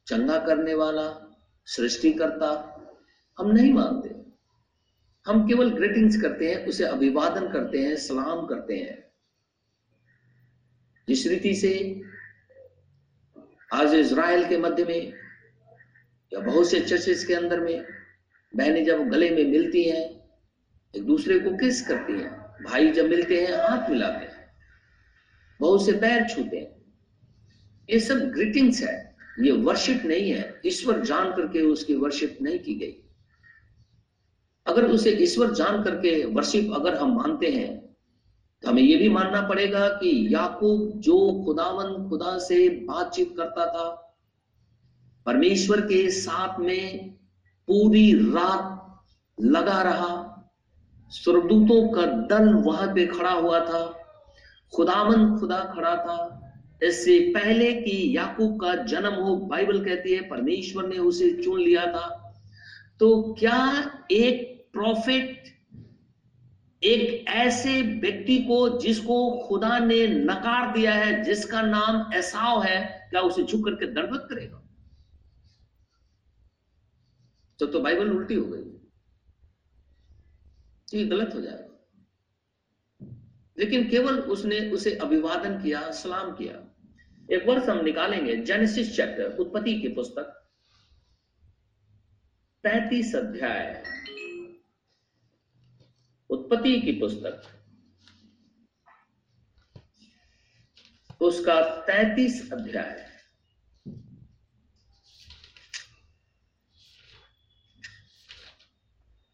चंगा 0.08 0.38
करने 0.38 0.74
वाला 0.74 1.08
सृष्टि 1.68 2.12
करता 2.14 2.50
हम 3.38 3.52
नहीं 3.52 3.74
मानते। 3.74 4.10
हम 5.26 5.48
केवल 5.48 5.70
ग्रीटिंग्स 5.70 6.22
करते 6.22 6.52
हैं, 6.52 6.66
उसे 6.66 6.84
अभिवादन 6.84 7.48
करते 7.52 7.78
हैं, 7.78 7.96
सलाम 7.96 8.46
करते 8.46 8.78
हैं। 8.78 8.98
जिस 11.08 11.26
रीति 11.28 11.54
से 11.56 12.02
आज 13.74 13.94
इज़राइल 13.94 14.50
के 14.50 14.58
मध्य 14.58 14.86
में 14.86 15.14
या 16.34 16.40
बहुत 16.40 16.70
से 16.70 16.80
चर्चेस 16.80 17.26
के 17.26 17.34
अंदर 17.34 17.60
में 17.60 17.86
बहनें 18.56 18.86
जब 18.86 19.10
गले 19.10 19.30
में 19.30 19.46
मिलती 19.46 19.84
हैं, 19.84 20.22
एक 20.96 21.06
दूसरे 21.06 21.40
को 21.40 21.58
किस 21.58 21.88
करती 21.88 22.14
हैं, 22.14 22.32
भाई 22.64 22.92
जब 22.92 23.10
मिलते 23.10 23.46
हैं, 23.46 23.54
हाथ 23.54 23.90
मिलाते 23.90 24.26
हैं, 24.26 24.48
बहुत 25.60 25.86
से 25.86 25.92
पैर 25.92 26.28
छूते 26.28 26.58
हैं। 26.58 26.94
ये 27.90 28.00
सब 28.00 28.20
ग्रीटिंग्स 28.20 28.82
है। 28.84 29.16
ये 29.40 29.52
वर्शिप 29.52 30.02
नहीं 30.06 30.32
है। 30.32 30.62
ईश्वर 30.66 31.00
जान 31.00 31.32
करके 31.32 31.62
उसकी 31.62 31.96
वर्शिप 31.96 32.38
नहीं 32.42 32.60
की 32.60 32.76
गई। 32.76 33.04
अगर 34.68 34.86
उसे 34.86 35.10
ईश्वर 35.10 35.54
जान 35.54 35.84
करके 35.84 36.26
वर्शिप 36.26 36.72
अगर 36.74 36.96
हम 36.96 37.16
मानते 37.16 37.48
हैं 37.48 37.89
तो 38.64 38.70
हमें 38.70 38.82
यह 38.82 38.98
भी 39.00 39.10
मानना 39.10 39.42
पड़ेगा 39.42 39.88
कि 39.90 40.28
याकूब 40.34 40.92
जो 40.96 41.44
खुदावन 41.46 42.10
खुदा 42.10 42.38
से 42.38 42.70
बातचीत 42.70 43.34
करता 43.38 43.66
था, 43.66 43.90
परमेश्वर 45.26 45.82
के 45.82 46.10
साथ 46.10 46.60
में 46.60 47.10
पूरी 47.68 48.14
रात 48.14 48.76
लगा 49.42 49.82
रहा, 49.82 50.26
स्वर्गदूतों 51.10 51.90
का 51.90 52.06
दल 52.28 52.54
वहाँ 52.54 52.88
पे 52.88 53.06
खड़ा 53.08 53.32
हुआ 53.32 53.60
था 53.60 53.84
खुदामन 54.76 55.38
खुदा 55.40 55.60
खड़ा 55.76 55.96
था। 55.96 56.36
इससे 56.84 57.20
पहले 57.20 57.74
कि 57.74 58.18
याकूब 58.18 58.60
का 58.62 58.76
जन्म 58.76 59.14
हो, 59.14 59.36
बाइबल 59.36 59.86
कहती 59.86 60.14
है, 60.14 60.30
परमेश्वर 60.30 60.88
ने 60.88 60.98
उसे 60.98 61.32
चुन 61.44 61.60
लिया 61.60 61.86
था। 61.86 62.08
तो 63.00 63.36
क्या 63.40 63.92
एक 64.12 64.70
प्रॉफिट 64.74 65.44
एक 66.84 67.28
ऐसे 67.28 67.82
व्यक्ति 67.82 68.38
को 68.38 68.80
जिसको 68.80 69.48
खुदा 69.48 69.80
ने 69.80 70.08
नकार 70.08 70.74
दिया 70.74 70.94
है, 70.94 71.24
जिसका 71.24 71.62
नाम 71.62 72.14
ऐसाव 72.14 72.64
है, 72.64 73.08
क्या 73.10 73.22
उसे 73.22 73.44
झुक 73.44 73.66
करके 73.66 73.86
दर्द 73.86 74.28
करेगा? 74.30 74.64
तो 77.60 77.66
तो 77.66 77.80
बाइबल 77.80 78.12
उल्टी 78.12 78.36
हो 78.36 78.46
गई 78.46 78.70
ये 81.00 81.06
गलत 81.06 81.36
हो 81.36 81.42
जाएगा। 81.42 81.66
लेकिन 83.60 83.90
केवल 83.90 84.20
उसने 84.20 84.72
उसे 84.72 84.96
अभिवादन 84.96 85.62
किया, 85.64 85.92
सलाम 85.92 86.32
किया। 86.32 86.66
एक 87.36 87.48
वर्ष 87.48 87.70
हम 87.70 87.84
निकालेंगे 87.86 88.36
जेनेसिस 88.36 88.96
चैप्टर 88.96 89.38
उत्पत्ति 89.38 89.82
की 89.82 89.88
पुस्तक, 89.88 90.50
पैतीस 92.64 93.16
अध्याय। 93.16 93.84
उत्पत्ति 96.30 96.80
की 96.82 96.92
पुस्तक। 96.92 97.42
उसका 101.22 101.62
तैतीस 101.82 102.52
अध्याय। 102.54 103.08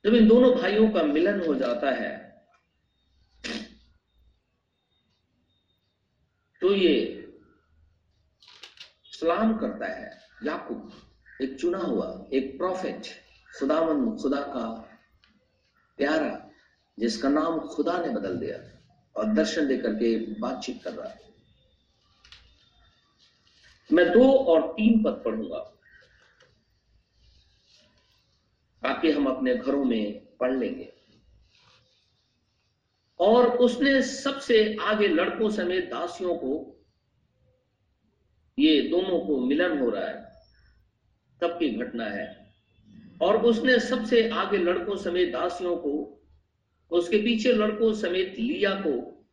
जब 0.06 0.14
इन 0.14 0.28
दोनों 0.28 0.56
भाइयों 0.56 0.90
का 0.92 1.04
मिलन 1.04 1.46
हो 1.48 1.56
जाता 1.56 1.92
है 1.92 2.14
तो 6.62 6.74
ये 6.74 6.94
सलाम 9.12 9.58
करता 9.58 9.88
है 9.88 10.10
याकूब। 10.44 10.92
एक 11.42 11.60
चुना 11.60 11.78
हुआ, 11.78 12.08
एक 12.34 12.58
प्रॉफिट 12.58 13.08
खुदावन 13.60 14.18
खुदा 14.18 14.42
का 14.42 14.68
प्यारा 16.00 16.45
जिसका 17.00 17.30
नाम 17.30 17.60
खुदा 17.60 17.98
ने 17.98 18.10
बदल 18.10 18.38
दिया 18.38 18.82
और 19.16 19.26
दर्शन 19.26 19.68
देकर 19.68 19.94
के 19.94 20.40
बातचीत 20.40 20.84
कर 20.84 20.94
रहा 20.94 21.10
है। 21.10 21.20
मैं 23.94 24.12
दो 24.12 24.32
और 24.32 24.62
तीन 24.62 25.04
पद 25.04 25.22
पढ़ूँगा 25.26 25.60
ताकि 28.84 29.12
हम 29.12 29.28
अपने 29.28 29.56
घरों 29.56 29.86
में 29.86 30.26
पढ़ 30.40 30.54
लेंगे। 30.54 30.94
और 33.20 33.48
उसने 33.58 34.02
सबसे 34.02 34.78
आगे 34.82 35.08
लड़कों 35.08 35.50
समेत 35.50 35.86
दासियों 35.86 36.36
को, 36.36 36.84
ये 38.60 38.82
दोनों 38.82 39.26
को 39.26 39.46
मिलन 39.46 39.80
हो 39.80 39.90
रहा 39.90 40.08
है, 40.08 40.42
तब 41.42 41.50
की 41.50 41.70
घटना 41.70 42.06
है। 42.06 42.54
और 43.22 43.46
उसने 43.46 43.80
सबसे 43.80 44.30
आगे 44.30 44.58
लड़कों 44.58 44.96
समेत 44.96 45.34
दासियों 45.34 45.78
को 45.78 46.15
उसके 46.92 47.18
पीछे 47.18 47.52
लड़कों 47.54 47.94
समेत 47.94 48.36
लिया 48.40 48.76
को 48.76 49.26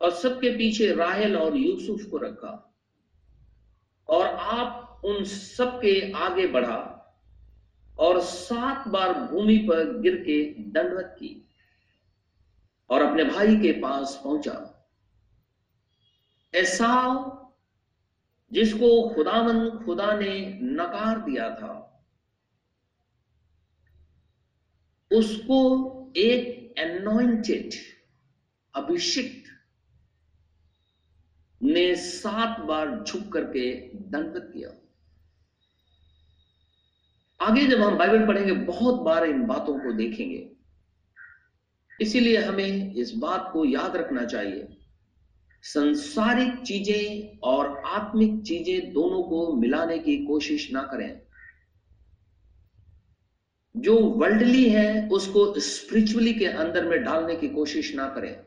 और 0.00 0.10
सबके 0.10 0.50
पीछे 0.50 0.94
राहल 0.94 1.36
और 1.36 1.56
यूसुफ 1.56 2.10
को 2.10 2.16
रखा। 2.16 2.66
और 4.08 4.26
आप 4.26 5.02
उन 5.04 5.24
सबके 5.24 6.12
आगे 6.12 6.46
बढ़ा 6.46 6.96
और 7.98 8.20
सात 8.20 8.88
बार 8.88 9.12
भूमि 9.12 9.58
पर 9.58 9.98
गिर 10.00 10.16
के 10.16 10.44
दंडवत 10.70 11.16
की 11.18 11.48
और 12.90 13.02
अपने 13.02 13.24
भाई 13.24 13.56
के 13.56 13.72
पास 13.72 14.20
पहुँचा। 14.24 14.66
ऐसा 16.54 16.90
जिसको 18.52 19.08
खुदावन 19.08 19.70
खुदा 19.84 20.12
ने 20.14 20.60
नकार 20.62 21.20
दिया 21.20 21.50
था, 21.54 21.86
उसको 25.12 25.99
एक 26.16 26.74
एनोइंटेड 26.78 27.70
अभिषिक्त 28.74 29.50
ने 31.62 31.96
सात 31.96 32.60
बार 32.60 33.04
झुक 33.08 33.32
करके 33.32 33.72
दंडवत 33.96 34.50
किया। 34.54 34.70
आगे 37.46 37.66
जब 37.66 37.80
हम 37.80 37.98
बाइबल 37.98 38.26
पढ़ेंगे, 38.26 38.52
बहुत 38.52 39.00
बार 39.00 39.24
इन 39.24 39.46
बातों 39.46 39.78
को 39.78 39.92
देखेंगे। 39.92 40.50
इसीलिए 42.00 42.36
हमें 42.36 42.94
इस 42.94 43.12
बात 43.14 43.50
को 43.52 43.64
याद 43.64 43.96
रखना 43.96 44.24
चाहिए। 44.24 44.76
संसारिक 45.62 46.62
चीज़ें 46.62 47.38
और 47.38 47.82
आत्मिक 47.86 48.42
चीज़ें 48.42 48.92
दोनों 48.92 49.22
को 49.22 49.52
मिलाने 49.52 49.98
की 49.98 50.26
कोशिश 50.26 50.72
ना 50.72 50.82
करें। 50.82 51.20
जो 53.76 53.98
वर्ल्डली 53.98 54.70
है, 54.70 55.08
उसको 55.08 55.60
स्पिरिचुअली 55.60 56.34
के 56.34 56.46
अंदर 56.46 56.84
में 56.84 57.04
डालने 57.04 57.36
की 57.36 57.48
कोशिश 57.48 57.94
ना 57.94 58.08
करें। 58.08 58.44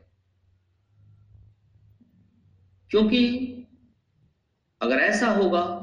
क्योंकि 2.90 3.50
अगर 4.82 4.96
ऐसा 4.96 5.26
होगा 5.26 5.80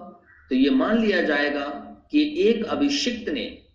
तो 0.50 0.56
यह 0.56 0.72
मान 0.72 0.98
लिया 0.98 1.22
जाएगा 1.22 1.68
कि 2.12 2.40
एक 2.40 2.66
अभिषिक्त 2.66 3.30
ने 3.30 3.66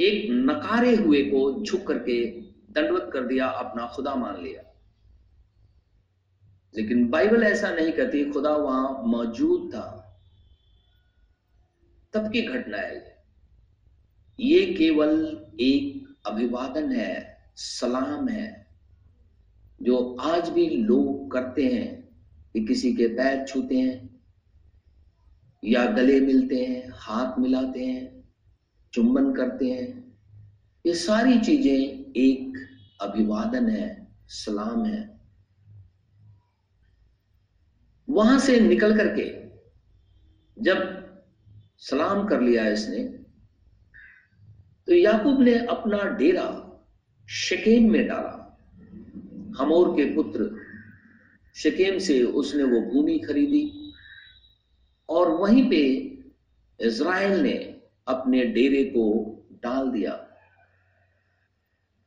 एक 0.00 0.30
नकारे 0.30 0.96
हुए 0.96 1.22
को 1.22 1.64
झुक 1.64 1.86
करके 1.86 2.40
दंडवत 2.70 3.10
कर 3.12 3.22
दिया, 3.22 3.46
अपना 3.46 3.86
खुदा 3.86 4.14
मान 4.14 4.42
लिया। 4.42 4.80
लेकिन 6.76 7.08
बाइबल 7.08 7.42
ऐसा 7.42 7.70
नहीं 7.70 7.92
कहती, 7.92 8.30
खुदा 8.32 8.56
वहाँ 8.56 9.02
मौजूद 9.02 9.70
था। 9.74 10.18
तब 12.12 12.32
की 12.32 12.42
घटना 12.42 12.78
है 12.78 13.13
ये 14.40 14.66
केवल 14.66 15.10
एक 15.60 16.14
अभिवादन 16.26 16.92
है, 16.92 17.38
सलाम 17.56 18.28
है, 18.28 18.66
जो 19.82 20.16
आज 20.20 20.48
भी 20.48 20.66
लोग 20.66 21.30
करते 21.32 21.64
हैं 21.66 22.08
कि 22.52 22.64
किसी 22.66 22.92
के 22.92 23.06
पैर 23.06 23.46
छूते 23.46 23.76
हैं 23.76 24.20
या 25.64 25.84
गले 25.86 26.20
मिलते 26.20 26.64
हैं, 26.64 26.90
हाथ 26.94 27.38
मिलाते 27.38 27.84
हैं, 27.84 28.24
चुंबन 28.92 29.32
करते 29.34 29.70
हैं। 29.70 30.14
ये 30.86 30.94
सारी 30.94 31.40
चीज़ें 31.40 32.12
एक 32.16 32.58
अभिवादन 33.00 33.68
है, 33.68 34.08
सलाम 34.28 34.84
है। 34.84 35.20
वहाँ 38.08 38.38
से 38.38 38.60
निकल 38.60 38.96
करके 38.96 39.24
जब 40.62 40.82
सलाम 41.78 42.28
कर 42.28 42.40
लिया 42.40 42.66
इसने 42.68 43.23
तो 44.86 44.94
याकूब 44.94 45.40
ने 45.42 45.66
अपना 45.66 46.04
डेरा 46.04 46.48
शकेम 47.28 47.90
में 47.92 48.06
डाला। 48.06 48.40
हमोर 49.58 49.88
के 49.96 50.14
पुत्र 50.14 50.64
शकेम 51.54 51.98
से 51.98 52.22
उसने 52.22 52.64
वो 52.64 52.80
भूमि 52.80 53.18
खरीदी 53.18 53.92
और 55.08 55.30
वहीं 55.30 55.70
पे 55.70 55.82
इज़राइल 56.80 57.40
ने 57.40 57.80
अपने 58.08 58.44
डेरे 58.44 58.84
को 58.84 59.04
डाल 59.62 59.90
दिया 59.90 60.12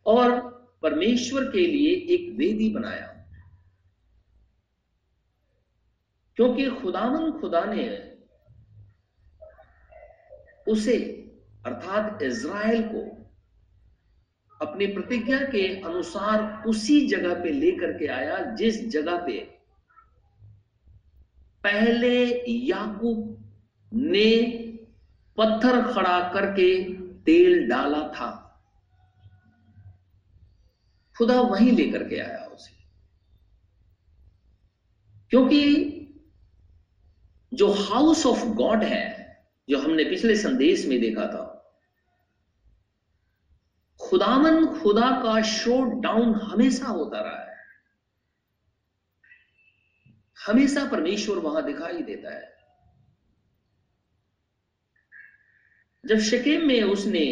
और 0.06 0.40
परमेश्वर 0.82 1.44
के 1.44 1.68
लिए 1.68 1.92
एक 2.16 2.36
वेदी 2.38 2.70
बनाया। 2.70 3.08
क्योंकि 6.36 6.70
खुदावन 6.70 7.32
खुदा 7.32 7.64
ने 7.66 8.14
उसे 10.72 11.24
अर्थात 11.68 12.22
इज़राइल 12.22 12.84
को 12.84 13.18
अपनी 14.62 14.88
प्रतिज्ञा 14.88 15.40
के 15.40 15.82
अनुसार 15.82 16.68
उसी 16.68 17.08
जगह 17.08 17.44
पे 17.44 17.50
लेकर 17.50 17.98
के 17.98 18.08
आया, 18.08 18.40
जिस 18.40 18.88
जगह 18.88 19.18
पे 19.18 19.40
पहले 21.64 22.44
याकूब 22.50 23.44
ने 23.94 24.42
पत्थर 25.38 25.94
खड़ा 25.94 26.34
करके 26.34 26.94
तेल 27.14 27.68
डाला 27.68 28.08
था। 28.08 28.44
खुदा 31.18 31.42
वहीं 31.42 31.72
लेकर 31.72 32.10
के 32.10 32.20
आया 32.20 32.46
उसे। 32.46 32.84
क्योंकि 35.30 35.84
जो 37.54 37.72
हाउस 37.72 38.26
ऑफ़ 38.26 38.46
गॉड 38.46 38.84
है, 38.84 39.38
जो 39.70 39.80
हमने 39.80 40.04
पिछले 40.04 40.36
संदेश 40.36 40.86
में 40.86 41.02
देखा 41.02 41.28
था 41.28 41.54
खुदावन 44.10 44.66
खुदा 44.74 45.10
का 45.24 45.42
शो 45.42 45.82
डाउन 46.02 46.34
हमेशा 46.34 46.86
होता 46.86 47.20
रहा 47.20 47.42
है। 47.42 47.56
हमेशा 50.38 50.86
परमेश्वर 50.90 51.38
वहाँ 51.38 51.66
दिखाई 51.66 52.02
देता 52.02 52.34
है। 52.36 52.56
जब 56.04 56.20
शकेम 56.20 56.68
में 56.68 56.82
उसने 56.84 57.26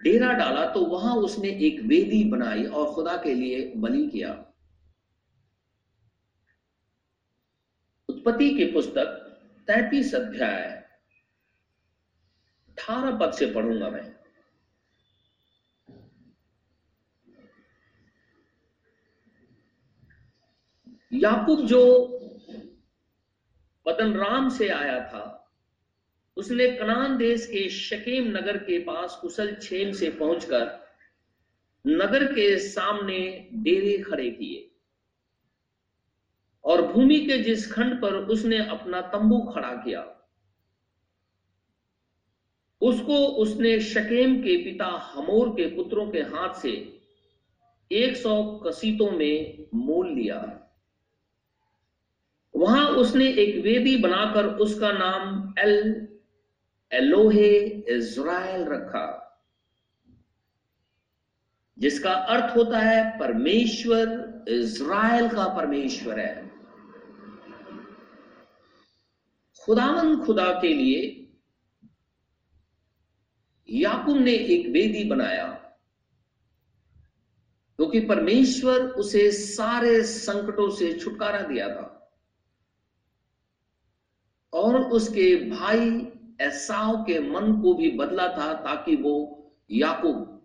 डेरा 0.00 0.32
डाला 0.32 0.64
तो 0.66 0.84
वहाँ 0.86 1.14
उसने 1.16 1.48
एक 1.66 1.80
वेदी 1.82 2.22
बनाई 2.24 2.64
और 2.64 2.92
खुदा 2.94 3.16
के 3.16 3.34
लिए 3.34 3.72
बलि 3.76 4.06
किया। 4.08 4.32
उत्पत्ति 8.08 8.50
की 8.50 8.64
पुस्तक 8.64 9.18
तैतीस 9.68 10.14
अध्याय, 10.14 10.62
अठारह 12.68 13.18
पद 13.18 13.32
से 13.32 13.46
पढ़ूँगा 13.46 13.90
मैं। 13.90 14.11
याकूब 21.12 21.66
जो 21.66 21.82
पतन 23.86 24.12
राम 24.14 24.48
से 24.48 24.68
आया 24.70 24.98
था, 25.04 25.24
उसने 26.36 26.68
कनान 26.68 27.16
देश 27.18 27.46
के 27.46 27.68
शकेम 27.70 28.28
नगर 28.28 28.56
के 28.58 28.78
पास 28.78 29.18
कुशल 29.22 29.54
छेम 29.62 29.92
से 29.92 30.10
पहुंचकर 30.10 30.70
नगर 31.84 32.24
के 32.32 32.58
सामने 32.58 33.18
डेरे 33.54 33.96
खड़े 34.02 34.30
किए 34.30 34.68
और 36.64 36.82
भूमि 36.92 37.18
के 37.20 37.38
जिस 37.38 37.70
खंड 37.72 38.00
पर 38.02 38.14
उसने 38.26 38.58
अपना 38.66 39.00
तंबू 39.12 39.40
खड़ा 39.52 39.74
किया, 39.76 40.04
उसको 42.80 43.16
उसने 43.36 43.78
शकेम 43.82 44.40
के 44.42 44.56
पिता 44.64 44.86
हमोर 45.06 45.48
के 45.50 45.66
पुत्रों 45.76 46.10
के 46.10 46.20
हाथ 46.30 46.54
से 46.54 46.72
एक 47.90 48.16
सौ 48.16 48.42
कसीतों 48.64 49.10
में 49.10 49.66
मोल 49.74 50.08
लिया। 50.10 50.40
वहाँ 52.54 52.86
उसने 52.96 53.26
एक 53.34 53.62
वेदी 53.64 53.96
बनाकर 53.96 54.46
उसका 54.56 54.90
नाम 54.92 55.54
एल, 55.58 56.08
एलोहे 56.90 57.56
इज़राइल 57.90 58.64
रखा, 58.64 59.18
जिसका 61.78 62.12
अर्थ 62.12 62.56
होता 62.56 62.78
है 62.78 63.18
परमेश्वर 63.18 64.44
इज़राइल 64.48 65.28
का 65.28 65.46
परमेश्वर 65.56 66.20
है। 66.20 66.50
खुदावन 69.62 70.16
खुदा 70.24 70.50
के 70.60 70.74
लिए 70.74 71.00
याकूब 73.68 74.16
ने 74.18 74.32
एक 74.32 74.66
वेदी 74.68 75.04
बनाया, 75.04 75.46
क्योंकि 77.78 78.00
तो 78.00 78.08
परमेश्वर 78.08 78.80
उसे 78.98 79.30
सारे 79.32 80.02
संकटों 80.04 80.68
से 80.70 80.92
छुटकारा 80.94 81.40
दिया 81.42 81.68
था। 81.68 82.01
और 84.52 84.76
उसके 84.76 85.34
भाई 85.50 86.08
ऐसाव 86.40 87.02
के 87.02 87.18
मन 87.20 87.60
को 87.62 87.74
भी 87.74 87.90
बदला 87.90 88.28
था 88.28 88.52
ताकि 88.54 88.96
वो 88.96 89.14
याकूब 89.70 90.42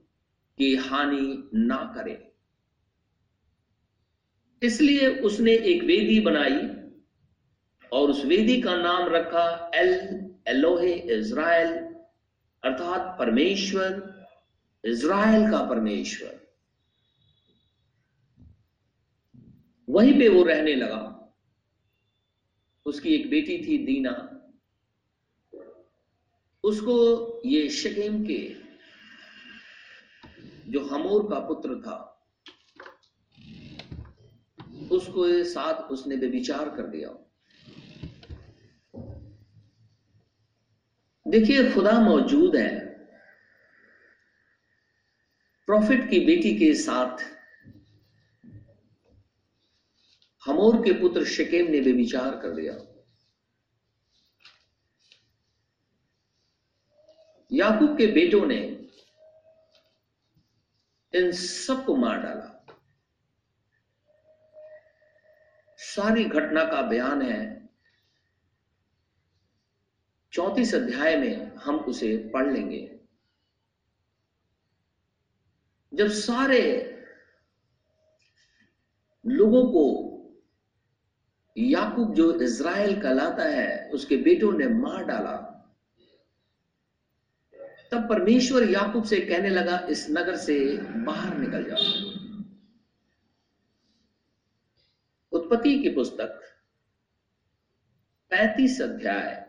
की 0.57 0.75
हानि 0.75 1.49
ना 1.53 1.93
करे। 1.97 2.23
इसलिए 4.61 5.07
उसने 5.21 5.51
एक 5.51 5.83
वेदी 5.83 6.19
बनाई 6.19 6.59
और 7.91 8.09
उस 8.09 8.25
वेदी 8.25 8.61
का 8.61 8.75
नाम 8.75 9.07
रखा 9.09 9.71
एल, 9.75 9.91
एलोहे 10.47 10.93
इज़राइल, 10.93 11.73
अर्थात 12.63 13.15
परमेश्वर, 13.19 14.01
इज़राइल 14.83 15.51
का 15.51 15.63
परमेश्वर। 15.69 16.39
वहीं 19.89 20.19
पे 20.19 20.29
वो 20.29 20.43
रहने 20.43 20.75
लगा। 20.75 21.13
उसकी 22.87 23.09
एक 23.09 23.29
बेटी 23.29 23.57
थी, 23.57 23.77
दीना। 23.85 24.33
उसको 26.63 26.95
ये 27.45 27.69
शकेम 27.69 28.25
के 28.25 28.55
जो 30.71 30.85
हमोर 30.85 31.29
का 31.29 31.39
पुत्र 31.39 31.75
था, 31.81 32.13
उसको 34.91 35.43
साथ 35.43 35.91
उसने 35.91 36.15
विचार 36.15 36.69
कर 36.69 36.87
दिया। 36.87 37.09
देखिए, 41.27 41.71
खुदा 41.71 41.99
मौजूद 42.01 42.55
है। 42.55 42.87
प्रॉफिट 45.65 46.09
की 46.09 46.19
बेटी 46.19 46.57
के 46.57 46.73
साथ 46.73 47.36
हमोर 50.47 50.85
के 50.85 50.93
पुत्र 50.93 51.25
शकेम 51.25 51.71
ने 51.71 51.79
विचार 51.79 52.39
कर 52.39 52.51
दिया 52.51 52.73
याकूब 57.51 57.97
के 57.97 58.07
बेटों 58.07 58.45
ने 58.45 58.87
इन 61.15 61.31
सबको 61.31 61.95
मार 61.95 62.17
डाला। 62.17 62.65
सारी 65.77 66.23
घटना 66.23 66.63
का 66.63 66.81
बयान 66.81 67.21
है। 67.21 67.69
चौतीस 70.33 70.75
अध्याय 70.75 71.15
में 71.15 71.55
हम 71.55 71.75
उसे 71.75 72.31
पढ़ 72.33 72.53
लेंगे। 72.53 72.99
जब 75.93 76.07
सारे 76.07 76.61
लोगों 79.25 79.63
को 79.63 80.06
याकूब 81.57 82.13
जो 82.13 82.41
इज़राइल 82.41 83.01
कहलाता 83.01 83.43
है, 83.43 83.89
उसके 83.89 84.17
बेटों 84.17 84.53
ने 84.53 84.67
मार 84.67 85.05
डाला। 85.05 85.53
तब 87.91 88.09
परमेश्वर 88.09 88.63
याकूब 88.63 89.03
से 89.03 89.19
कहने 89.19 89.49
लगा, 89.49 89.87
इस 89.89 90.07
नगर 90.09 90.35
से 90.35 90.77
बाहर 90.77 91.37
निकल 91.37 91.63
जाओ। 91.63 92.17
उत्पत्ति 95.31 95.79
की 95.79 95.89
पुस्तक, 95.89 96.41
पैतीस 98.29 98.81
अध्याय। 98.81 99.47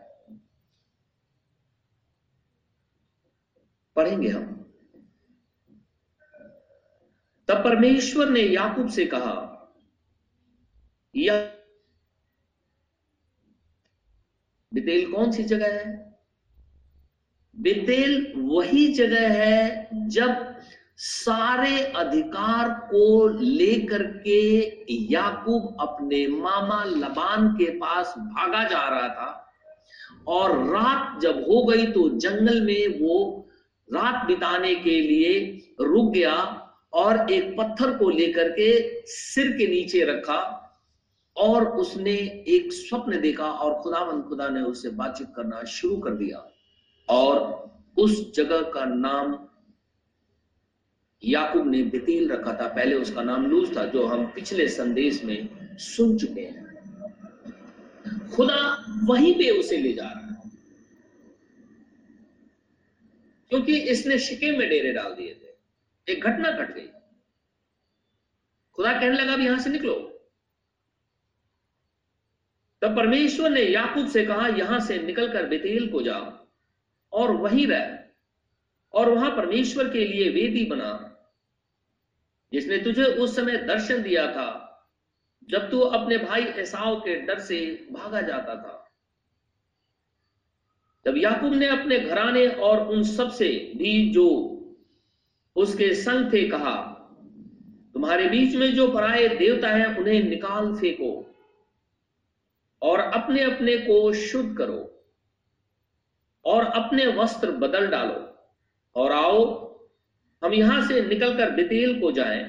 पढ़ेंगे 3.95 4.29
हम। 4.29 4.73
तब 7.47 7.63
परमेश्वर 7.63 8.29
ने 8.29 8.39
याकूब 8.39 8.89
से 8.89 9.05
कहा 9.05 9.55
यह 11.15 11.58
बितेल 14.73 15.11
कौन 15.11 15.31
सी 15.31 15.43
जगह 15.43 15.65
है? 15.65 16.15
बितेल 17.55 18.33
वही 18.35 18.87
जगह 18.93 19.29
है 19.29 19.89
जब 20.09 20.55
सारे 20.97 21.79
अधिकार 21.79 22.69
को 22.69 23.27
लेकर 23.41 24.03
के 24.03 24.41
याकूब 25.13 25.77
अपने 25.79 26.27
मामा 26.27 26.83
लबान 26.83 27.47
के 27.49 27.65
पास 27.65 28.13
भागा 28.17 28.63
जा 28.63 28.87
रहा 28.89 29.07
था। 29.09 29.45
और 30.27 30.57
रात 30.67 31.21
जब 31.21 31.43
हो 31.43 31.63
गई 31.63 31.85
तो 31.85 32.09
जंगल 32.09 32.61
में 32.61 32.99
वो 33.01 33.49
रात 33.93 34.25
बिताने 34.25 34.75
के 34.75 35.01
लिए 35.01 35.39
रुक 35.81 36.13
गया 36.13 36.35
और 36.93 37.31
एक 37.31 37.55
पत्थर 37.57 37.97
को 37.97 38.09
लेकर 38.09 38.49
के 38.49 39.01
सिर 39.05 39.51
के 39.51 39.67
नीचे 39.67 40.03
रखा। 40.05 40.58
और 41.39 41.67
उसने 41.67 42.13
एक 42.47 42.73
स्वप्न 42.73 43.21
देखा 43.21 43.51
और 43.51 43.83
खुदावन 43.83 44.21
खुदा 44.21 44.49
ने 44.49 44.61
उससे 44.61 44.89
बातचीत 44.89 45.27
करना 45.35 45.63
शुरू 45.63 45.97
कर 45.97 46.11
दिया। 46.11 46.51
और 47.09 47.69
उस 47.97 48.33
जगह 48.35 48.61
का 48.61 48.85
नाम 48.85 49.47
याकूब 51.23 51.71
ने 51.71 51.83
बेतेल 51.83 52.31
रखा 52.31 52.53
था। 52.53 52.67
पहले 52.67 52.95
उसका 52.95 53.23
नाम 53.23 53.45
लूज 53.45 53.77
था, 53.77 53.85
जो 53.85 54.05
हम 54.05 54.25
पिछले 54.25 54.67
संदेश 54.67 55.23
में 55.23 55.49
सुन 55.77 56.17
चुके 56.17 56.41
हैं। 56.41 56.69
खुदा 58.35 58.85
वहीं 59.03 59.33
पे 59.33 59.49
उसे 59.49 59.77
ले 59.77 59.93
जा 59.93 60.03
रहा 60.03 60.11
है। 60.11 60.51
क्योंकि 63.49 63.79
इसने 63.79 64.19
शिके 64.19 64.57
में 64.57 64.69
डेरे 64.69 64.93
डाल 64.93 65.13
दिए 65.13 65.33
थे। 65.33 65.47
एक 66.11 66.23
घटना 66.23 66.51
घट 66.51 66.75
गई। 66.75 66.87
खुदा 68.73 68.93
कहने 68.93 69.17
लगा, 69.17 69.33
अब 69.33 69.39
यहाँ 69.39 69.59
से 69.59 69.69
निकलो। 69.69 70.18
तब 72.81 72.95
परमेश्वर 72.95 73.49
ने 73.49 73.61
याकूब 73.61 74.07
से 74.07 74.25
कहा, 74.25 74.47
यहाँ 74.47 74.79
से 74.79 74.97
निकलकर 74.97 75.45
बेतेल 75.45 75.91
को 75.91 76.01
जा 76.01 76.47
और 77.13 77.31
वहीं 77.31 77.67
रह, 77.67 77.99
और 78.93 79.09
वहाँ 79.09 79.37
परमेश्वर 79.37 79.89
के 79.89 80.05
लिए 80.05 80.29
वेदी 80.29 80.65
बना। 80.65 81.05
जिसने 82.53 82.77
तुझे 82.77 83.03
उस 83.03 83.35
समय 83.35 83.57
दर्शन 83.57 84.01
दिया 84.01 84.31
था, 84.31 84.65
जब 85.49 85.71
तू 85.71 85.79
अपने 85.79 86.17
भाई 86.17 86.43
एसाव 86.43 86.99
के 86.99 87.15
डर 87.15 87.39
से 87.39 87.87
भागा 87.91 88.21
जाता 88.21 88.55
था। 88.55 88.85
तब 91.05 91.17
याकूब 91.17 91.53
ने 91.53 91.67
अपने 91.67 91.99
घराने 91.99 92.47
और 92.47 92.87
उन 92.87 93.03
सबसे 93.03 93.73
भी 93.75 94.09
जो 94.09 94.55
उसके 95.55 95.93
संग 95.93 96.33
थे 96.33 96.49
कहा, 96.49 96.75
तुम्हारे 97.93 98.29
बीच 98.29 98.55
में 98.55 98.73
जो 98.73 98.87
पराये 98.87 99.27
देवता 99.27 99.69
हैं, 99.69 99.97
उन्हें 99.97 100.23
निकाल 100.23 100.75
फेंको। 100.75 101.28
और 102.81 102.99
अपने 102.99 103.43
अपने 103.43 103.77
को 103.77 104.13
शुद्ध 104.13 104.57
करो 104.57 104.85
और 106.45 106.65
अपने 106.65 107.07
वस्त्र 107.07 107.51
बदल 107.51 107.87
डालो 107.87 108.25
और 108.95 109.11
आओ, 109.11 109.41
हम 110.41 110.53
यहाँ 110.53 110.87
से 110.87 111.01
निकलकर 111.01 111.51
बेतेल 111.51 111.99
को 112.01 112.11
जाएँ। 112.11 112.43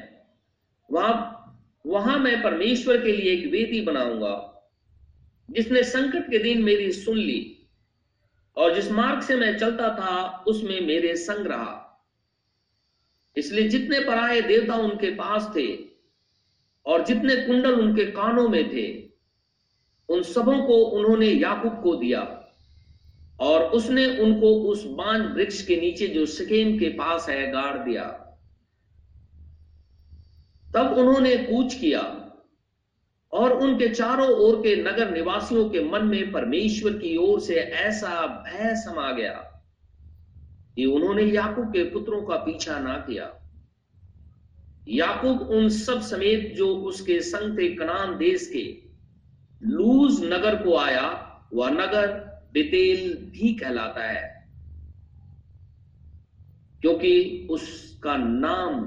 वहाँ 0.90 1.36
वहाँ 1.84 2.18
मैं 2.18 2.42
परमेश्वर 2.42 3.02
के 3.02 3.12
लिए 3.12 3.32
एक 3.32 3.50
वेदी 3.52 3.80
बनाऊँगा, 3.80 4.34
जिसने 5.48 5.82
संकट 5.82 6.30
के 6.30 6.38
दिन 6.38 6.62
मेरी 6.62 6.90
सुन 6.92 7.16
ली 7.16 7.68
और 8.56 8.74
जिस 8.74 8.90
मार्ग 8.92 9.22
से 9.22 9.36
मैं 9.36 9.56
चलता 9.58 9.88
था, 9.94 10.44
उसमें 10.48 10.80
मेरे 10.80 11.14
संग 11.16 11.46
रहा। 11.46 11.86
इसलिए 13.36 13.68
जितने 13.68 14.00
पराये 14.00 14.40
देवता 14.40 14.74
उनके 14.74 15.10
पास 15.10 15.50
थे 15.56 15.66
और 16.86 17.04
जितने 17.04 17.36
कुंडल 17.36 17.74
उनके 17.74 18.04
कानों 18.04 18.48
में 18.48 18.70
थे 18.72 19.09
उन 20.10 20.22
सबों 20.22 20.62
को 20.62 20.74
उन्होंने 20.74 21.26
याकूब 21.26 21.82
को 21.82 21.94
दिया 21.96 22.20
और 23.40 23.62
उसने 23.62 24.06
उनको 24.18 24.54
उस 24.62 24.84
बांझ 24.86 25.20
वृक्ष 25.36 25.62
के 25.66 25.76
नीचे 25.76 26.06
जो 26.06 26.26
सिकेम 26.26 26.78
के 26.78 26.88
पास 26.88 27.28
है, 27.28 27.50
गाड़ 27.50 27.78
दिया। 27.78 28.04
तब 30.74 30.98
उन्होंने 30.98 31.36
कूच 31.36 31.74
किया 31.74 32.00
और 33.32 33.52
उनके 33.52 33.88
चारों 33.88 34.28
ओर 34.28 34.56
के 34.56 34.74
नगर 34.76 35.10
निवासियों 35.10 35.68
के 35.70 35.84
मन 35.84 36.04
में 36.04 36.32
परमेश्वर 36.32 36.92
की 36.92 37.16
ओर 37.16 37.40
से 37.40 37.54
ऐसा 37.54 38.26
भय 38.26 38.74
समा 38.76 39.12
गया 39.12 39.32
कि 40.76 40.86
उन्होंने 40.86 41.22
याकूब 41.22 41.68
के 41.68 41.84
पुत्रों 41.84 42.22
का 42.22 42.36
पीछा 42.36 42.78
ना 42.78 42.94
किया। 42.94 43.32
याकूब 44.88 45.40
उन 45.40 45.68
सब 45.68 46.00
समेत 46.00 46.54
जो 46.56 46.76
उसके 46.76 47.20
संग 47.20 47.58
थे 47.58 47.68
कनान 47.74 48.16
देश 48.18 48.46
के 48.46 48.89
लूज 49.62 50.24
नगर 50.24 50.62
को 50.62 50.76
आया, 50.76 51.06
वह 51.54 51.70
नगर 51.70 52.12
बेतेल 52.52 53.14
भी 53.30 53.54
कहलाता 53.54 54.04
है, 54.04 54.50
क्योंकि 56.80 57.48
उसका 57.50 58.16
नाम 58.16 58.86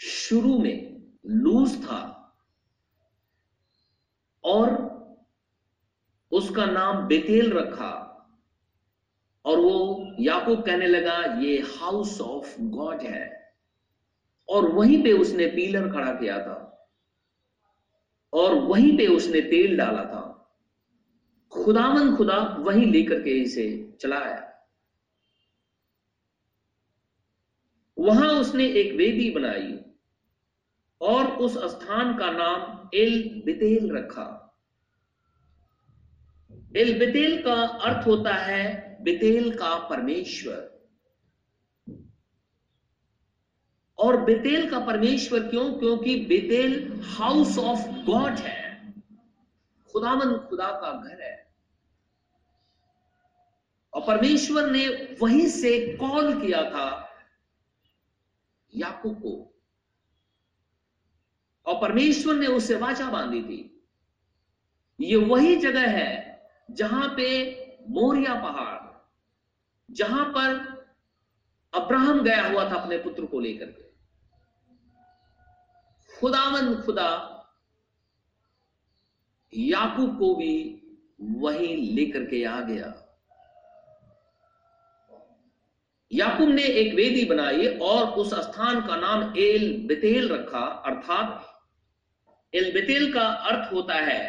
शुरू 0.00 0.58
में 0.58 1.02
लूज 1.26 1.84
था 1.84 2.00
और 4.44 4.68
उसका 6.32 6.66
नाम 6.66 7.06
बेतेल 7.06 7.52
रखा, 7.52 8.06
और 9.44 9.58
वो 9.58 10.14
याकूब 10.20 10.64
कहने 10.66 10.86
लगा, 10.86 11.16
ये 11.40 11.58
हाउस 11.78 12.20
ऑफ़ 12.20 12.60
गॉड 12.60 13.00
है। 13.00 13.54
और 14.48 14.70
वहीं 14.70 15.02
पे 15.04 15.12
उसने 15.12 15.46
पीलर 15.46 15.88
खड़ा 15.92 16.12
किया 16.12 16.38
था। 16.38 16.66
और 18.32 18.54
वहीं 18.54 18.96
पे 18.98 19.06
उसने 19.06 19.40
तेल 19.40 19.76
डाला 19.76 20.04
था। 20.04 20.26
खुदावन 21.52 22.16
खुदा 22.16 22.38
वही 22.58 22.84
लेकर 22.86 23.22
के 23.22 23.30
इसे 23.30 23.66
चला 24.00 24.18
आया 24.18 24.46
वहाँ 27.96 28.28
उसने 28.32 28.66
एक 28.72 28.92
वेदी 28.94 29.30
बनाई 29.30 29.78
और 31.00 31.26
उस 31.38 31.56
स्थान 31.70 32.16
का 32.18 32.30
नाम 32.30 32.88
एल 32.94 33.42
बितेल 33.44 33.90
रखा। 33.96 34.26
एल 36.76 36.98
बितेल 36.98 37.42
का 37.42 37.54
अर्थ 37.54 38.06
होता 38.06 38.34
है 38.34 38.96
बितेल 39.04 39.50
का 39.54 39.76
परमेश्वर। 39.88 40.69
और 44.00 44.16
बेतेल 44.16 44.70
का 44.70 44.78
परमेश्वर 44.78 45.48
क्यों? 45.48 45.72
क्योंकि 45.72 46.14
बेतेल 46.26 47.00
हाउस 47.04 47.58
ऑफ़ 47.58 47.80
गॉड 48.04 48.32
है। 48.32 48.92
खुदामन 49.92 50.36
खुदा 50.38 50.66
का 50.66 50.92
घर 51.00 51.22
है। 51.22 51.54
और 53.94 54.02
परमेश्वर 54.06 54.70
ने 54.70 54.86
वहीं 55.22 55.46
से 55.48 55.96
कॉल 55.96 56.40
किया 56.40 56.62
था 56.70 57.10
याकूब 58.74 59.14
को 59.14 59.60
और 61.66 61.80
परमेश्वर 61.80 62.34
ने 62.34 62.46
उससे 62.46 62.76
वाचा 62.76 63.10
बांधी 63.10 63.42
थी। 63.42 63.88
ये 65.00 65.16
वही 65.16 65.56
जगह 65.56 65.88
है 65.88 66.40
जहाँ 66.70 67.14
पे 67.16 67.28
मोरिया 67.88 68.34
पहाड़, 68.34 68.80
जहाँ 69.94 70.24
पर 70.24 70.80
अब्राहम 71.74 72.22
गया 72.22 72.46
हुआ 72.48 72.70
था 72.70 72.74
अपने 72.74 72.98
पुत्र 72.98 73.26
को 73.26 73.40
लेकर 73.40 73.66
के। 73.66 73.89
खुदावन 76.20 76.74
खुदा, 76.76 77.10
याकूब 79.52 80.18
को 80.18 80.34
भी 80.34 80.54
वही 81.20 81.76
लेकर 81.94 82.24
के 82.24 82.44
आ 82.44 82.60
गया। 82.60 82.92
याकूब 86.10 86.48
ने 86.48 86.62
एक 86.62 86.94
वेदी 86.94 87.24
बनाई 87.24 87.66
और 87.82 88.06
उस 88.14 88.34
स्थान 88.36 88.80
का 88.86 88.96
नाम 88.96 89.22
एल 89.38 89.86
बेतेल 89.88 90.28
रखा, 90.28 90.64
अर्थात 90.86 91.46
एल 92.52 92.72
बेतेल 92.72 93.12
का 93.12 93.26
अर्थ 93.50 93.72
होता 93.72 93.94
है, 93.94 94.22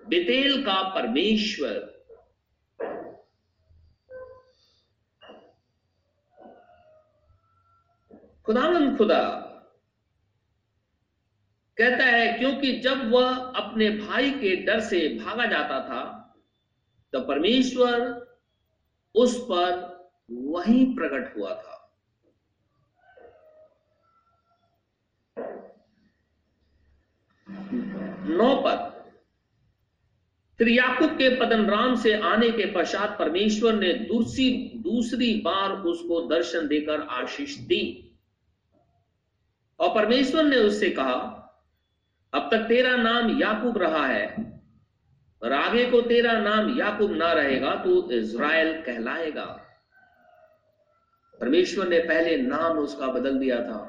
बेतेल 0.00 0.62
का 0.64 0.82
परमेश्वर। 0.94 1.84
खुदावन 8.46 8.96
खुदा 8.96 9.45
कहता 11.78 12.04
है, 12.04 12.32
क्योंकि 12.32 12.72
जब 12.80 13.10
वह 13.10 13.34
अपने 13.56 13.88
भाई 13.90 14.30
के 14.32 14.54
डर 14.56 14.80
से 14.80 14.98
भागा 15.16 15.46
जाता 15.46 15.80
था 15.80 16.02
तो 17.12 17.20
परमेश्वर 17.20 18.04
उस 19.14 19.36
पर 19.42 19.84
वही 20.30 20.84
प्रकट 20.94 21.36
हुआ 21.36 21.54
था। 21.54 21.74
नौ 28.28 28.54
पद 28.56 28.94
फिर 30.60 30.68
याकूब 30.68 31.10
के 31.10 31.28
पदन 31.36 31.64
राम 31.66 31.94
से 31.96 32.12
आने 32.24 32.50
के 32.50 32.66
पश्चात 32.72 33.16
परमेश्वर 33.18 33.74
ने 33.74 33.92
दूसरी 34.08 34.50
दूसरी 34.84 35.32
बार 35.40 35.72
उसको 35.84 36.20
दर्शन 36.28 36.66
देकर 36.68 37.00
आशीष 37.12 37.56
दी। 37.68 37.84
और 39.80 39.94
परमेश्वर 39.94 40.44
ने 40.44 40.56
उससे 40.58 40.90
कहा 40.90 41.35
अब 42.36 42.48
तक 42.52 42.66
तेरा 42.68 42.96
नाम 42.96 43.38
याकूब 43.40 43.78
रहा 43.78 44.06
है, 44.06 44.26
और 45.42 45.52
आगे 45.52 45.84
को 45.90 46.00
तेरा 46.02 46.32
नाम 46.40 46.78
याकूब 46.78 47.12
ना 47.12 47.32
रहेगा 47.32 47.74
तो 47.84 48.10
इज़राइल 48.12 48.72
कहलाएगा। 48.82 49.44
परमेश्वर 51.40 51.88
ने 51.88 51.98
पहले 52.00 52.36
नाम 52.38 52.78
उसका 52.78 53.06
बदल 53.08 53.38
दिया 53.38 53.60
था। 53.62 53.80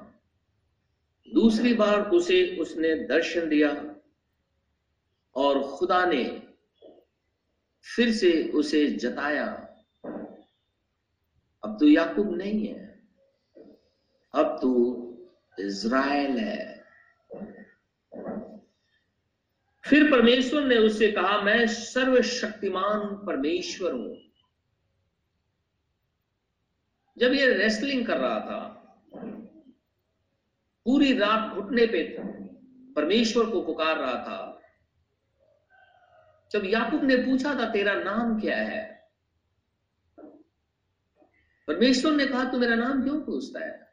दूसरी 1.28 1.74
बार 1.74 2.10
उसे 2.12 2.40
उसने 2.58 2.94
दर्शन 3.06 3.50
दिया, 3.50 3.72
और 5.36 5.62
खुदा 5.70 6.04
ने 6.06 6.24
फिर 7.86 8.12
से 8.14 8.32
उसे 8.56 8.86
जताया, 8.96 9.46
अब 11.64 11.78
तो 11.80 11.88
याकूब 11.88 12.36
नहीं 12.38 12.66
है, 12.68 12.86
अब 14.34 14.58
तो 14.62 14.74
इज़राइल 15.58 16.38
है। 16.40 16.77
फिर 19.86 20.12
परमेश्वर 20.12 20.64
ने 20.64 20.78
उससे 20.78 21.12
कहा, 21.12 21.42
मैं 21.42 21.68
सर्वशक्तिमान 21.68 23.26
परमेश्वर 23.28 23.92
हूँ। 23.94 24.18
जब 27.18 27.34
ये 27.34 27.54
रेसलिंग 27.54 28.08
कर 28.08 28.18
रहा 28.18 28.40
था, 28.40 28.60
पूरी 30.86 31.18
रात 31.18 31.54
घुटने 31.54 31.86
पे 31.86 32.18
परमेश्वर 32.94 33.50
को 33.50 33.62
पुकार 33.62 33.98
रहा 33.98 34.14
था। 34.14 34.62
जब 36.52 36.66
याकूब 36.66 37.04
ने 37.04 37.16
पूछा 37.16 37.56
था, 37.56 37.72
तेरा 37.72 37.94
नाम 37.94 38.42
क्या 38.42 38.58
है? 38.58 39.10
परमेश्वर 41.68 42.12
ने 42.12 42.26
कहा, 42.26 42.44
तू 42.44 42.58
मेरा 42.58 42.76
नाम 42.76 43.04
क्यों 43.04 43.22
पूछता 43.22 43.66
है? 43.66 43.88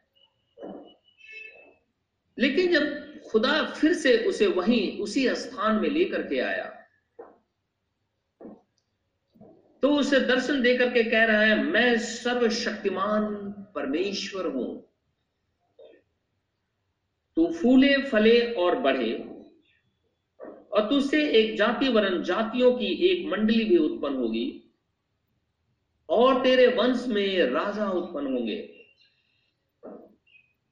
लेकिन 2.38 2.72
जब 2.72 3.13
खुदा 3.30 3.64
फिर 3.64 3.92
से 3.92 4.18
उसे 4.18 4.46
वहीं, 4.46 4.98
उसी 4.98 5.34
स्थान 5.34 5.76
में 5.76 5.90
लेकर 5.90 6.22
के 6.22 6.38
आया। 6.38 6.80
तो 9.82 9.96
उसे 9.96 10.20
दर्शन 10.20 10.62
देकर 10.62 10.90
के 10.90 11.04
कह 11.04 11.24
रहा 11.24 11.40
है, 11.40 11.62
मैं 11.62 11.98
सर्वशक्तिमान 11.98 13.34
परमेश्वर 13.74 14.46
हूँ। 14.46 14.90
तू 17.36 17.52
फूले, 17.52 18.02
फले 18.02 18.52
और 18.52 18.78
बढ़े। 18.78 19.12
और 20.72 20.88
तुझसे 20.88 21.28
एक 21.28 21.56
जाति 21.56 21.88
वरन 21.88 22.22
जातियों 22.22 22.72
की 22.72 22.86
एक 22.86 23.26
मंडली 23.26 23.64
भी 23.64 23.76
उत्पन्न 23.76 24.16
होगी। 24.16 24.60
और 26.08 26.42
तेरे 26.42 26.66
वंश 26.66 27.04
में 27.08 27.38
राजा 27.38 27.90
उत्पन्न 27.90 28.26
होंगे। 28.26 28.86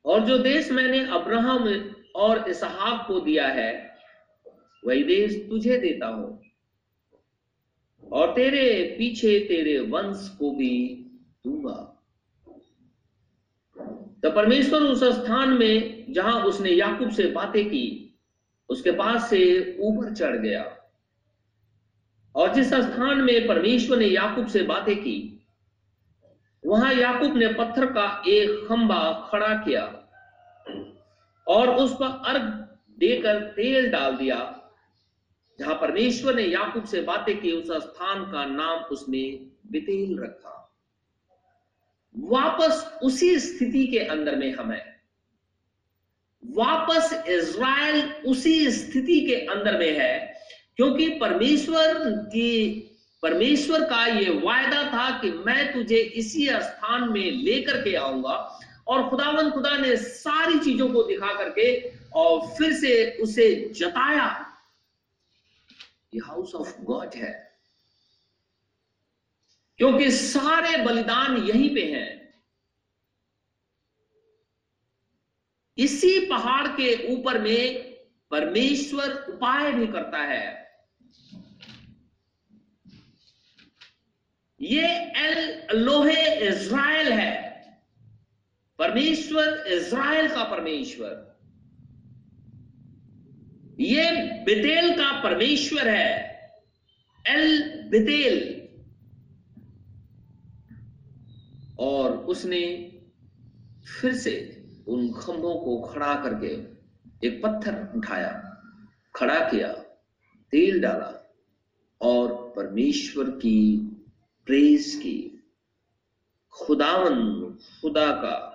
और 0.04 0.20
जो 0.20 0.38
देश 0.38 0.72
मैंने 0.72 1.06
अब्राहम 1.10 1.94
और 2.16 2.50
इसहाक 2.50 3.06
को 3.08 3.20
दिया 3.20 3.48
है, 3.48 3.94
वही 4.86 5.02
देश 5.02 5.46
तुझे 5.50 5.78
देता 5.78 6.06
हूँ। 6.06 6.42
और 8.12 8.34
तेरे 8.34 8.96
पीछे 8.98 9.40
तेरे 9.40 9.80
वंश 9.80 10.36
को 10.38 10.50
भी 10.50 11.06
दूँगा। 11.44 11.88
तो 14.22 14.30
परमेश्वर 14.30 14.80
उस 14.80 15.04
स्थान 15.04 15.50
में, 15.50 16.12
जहाँ 16.12 16.44
उसने 16.44 16.70
याकूब 16.70 17.10
से 17.10 17.26
बातें 17.26 17.68
की, 17.68 18.14
उसके 18.68 18.90
पास 18.90 19.30
से 19.30 19.76
ऊपर 19.80 20.14
चढ़ 20.14 20.36
गया। 20.36 20.76
और 22.34 22.54
जिस 22.54 22.74
स्थान 22.74 23.18
में 23.18 23.48
परमेश्वर 23.48 23.98
ने 23.98 24.06
याकूब 24.06 24.46
से 24.46 24.62
बातें 24.62 24.96
की, 24.96 25.46
वहाँ 26.66 26.94
याकूब 26.94 27.36
ने 27.36 27.48
पत्थर 27.48 27.86
का 27.86 28.22
एक 28.28 28.68
खंबा 28.68 29.28
खड़ा 29.30 29.54
किया। 29.54 30.01
और 31.46 31.70
उस 31.70 31.92
पर 31.92 32.22
अर्घ 32.26 32.42
देकर 32.98 33.40
तेल 33.40 33.90
डाल 33.90 34.16
दिया। 34.16 34.36
जहाँ 35.58 35.74
परमेश्वर 35.74 36.34
ने 36.34 36.42
याकूब 36.42 36.84
से 36.84 37.00
बातें 37.00 37.40
की, 37.40 37.52
उस 37.52 37.70
स्थान 37.70 38.24
का 38.32 38.44
नाम 38.44 38.78
उसने 38.84 39.22
बितेल 39.66 40.18
रखा। 40.18 40.58
वापस 42.18 42.98
उसी 43.02 43.38
स्थिति 43.38 43.86
के 43.86 43.98
अंदर 43.98 44.36
में 44.36 44.54
हम 44.54 44.72
वापस 46.42 47.24
इज़राइल 47.28 48.12
उसी 48.26 48.70
स्थिति 48.70 49.20
के 49.20 49.34
अंदर 49.34 49.78
में 49.78 49.98
है, 49.98 50.34
क्योंकि 50.76 51.08
परमेश्वर 51.08 51.94
की, 52.08 52.70
परमेश्वर 53.22 53.84
का 53.84 54.06
ये 54.06 54.30
वायदा 54.30 54.82
था 54.84 55.10
कि 55.18 55.30
मैं 55.30 55.72
तुझे 55.72 55.96
इसी 55.96 56.46
स्थान 56.46 57.12
में 57.12 57.30
लेकर 57.30 57.82
के 57.82 57.94
आऊँगा 57.94 58.36
और 58.92 59.08
खुदावन 59.10 59.50
खुदा 59.50 59.76
ने 59.76 59.96
सारी 59.96 60.58
चीज़ों 60.58 60.92
को 60.92 61.02
दिखा 61.02 61.32
करके 61.38 61.92
और 62.12 62.48
फिर 62.48 62.72
से 62.72 63.16
उसे 63.22 63.68
जताया 63.68 64.48
ये 66.14 66.20
हाउस 66.26 66.54
ऑफ़ 66.54 66.80
गॉड 66.80 67.14
है। 67.14 67.52
क्योंकि 69.78 70.10
सारे 70.10 70.84
बलिदान 70.84 71.36
यहीं 71.36 71.74
पे 71.74 71.92
हैं। 71.92 72.34
इसी 75.78 76.26
पहाड़ 76.26 76.66
के 76.68 77.14
ऊपर 77.14 77.38
में 77.38 77.92
परमेश्वर 78.30 79.26
उपाय 79.28 79.72
भी 79.72 79.86
करता 79.86 80.18
है। 80.18 80.72
ये 84.60 84.88
एल 85.16 85.66
लोहे 85.78 86.48
इज़राइल 86.48 87.12
है। 87.12 87.51
परमेश्वर, 88.78 89.64
इज़राइल 89.66 90.28
का 90.28 90.44
परमेश्वर। 90.44 91.32
ये 93.80 94.10
बितेल 94.44 94.92
का 94.94 95.22
परमेश्वर 95.22 95.88
है, 95.88 96.40
एल 97.26 97.62
बितेल। 97.88 98.62
और 101.78 102.16
उसने 102.16 102.62
फिर 104.00 104.14
से 104.14 104.34
उन 104.88 105.12
खंभों 105.12 105.54
को 105.54 105.80
खड़ा 105.80 106.14
करके 106.14 106.72
एक 107.26 107.42
पत्थर 107.42 107.92
उठाया, 107.96 108.30
खड़ा 109.16 109.50
किया, 109.50 109.72
तेल 110.50 110.80
डाला 110.80 111.34
और 112.00 112.52
परमेश्वर 112.56 113.30
की 113.30 113.78
प्रेस 114.46 114.94
की 114.96 115.44
खुदावन, 116.50 117.42
खुदा 117.80 118.10
का 118.12 118.48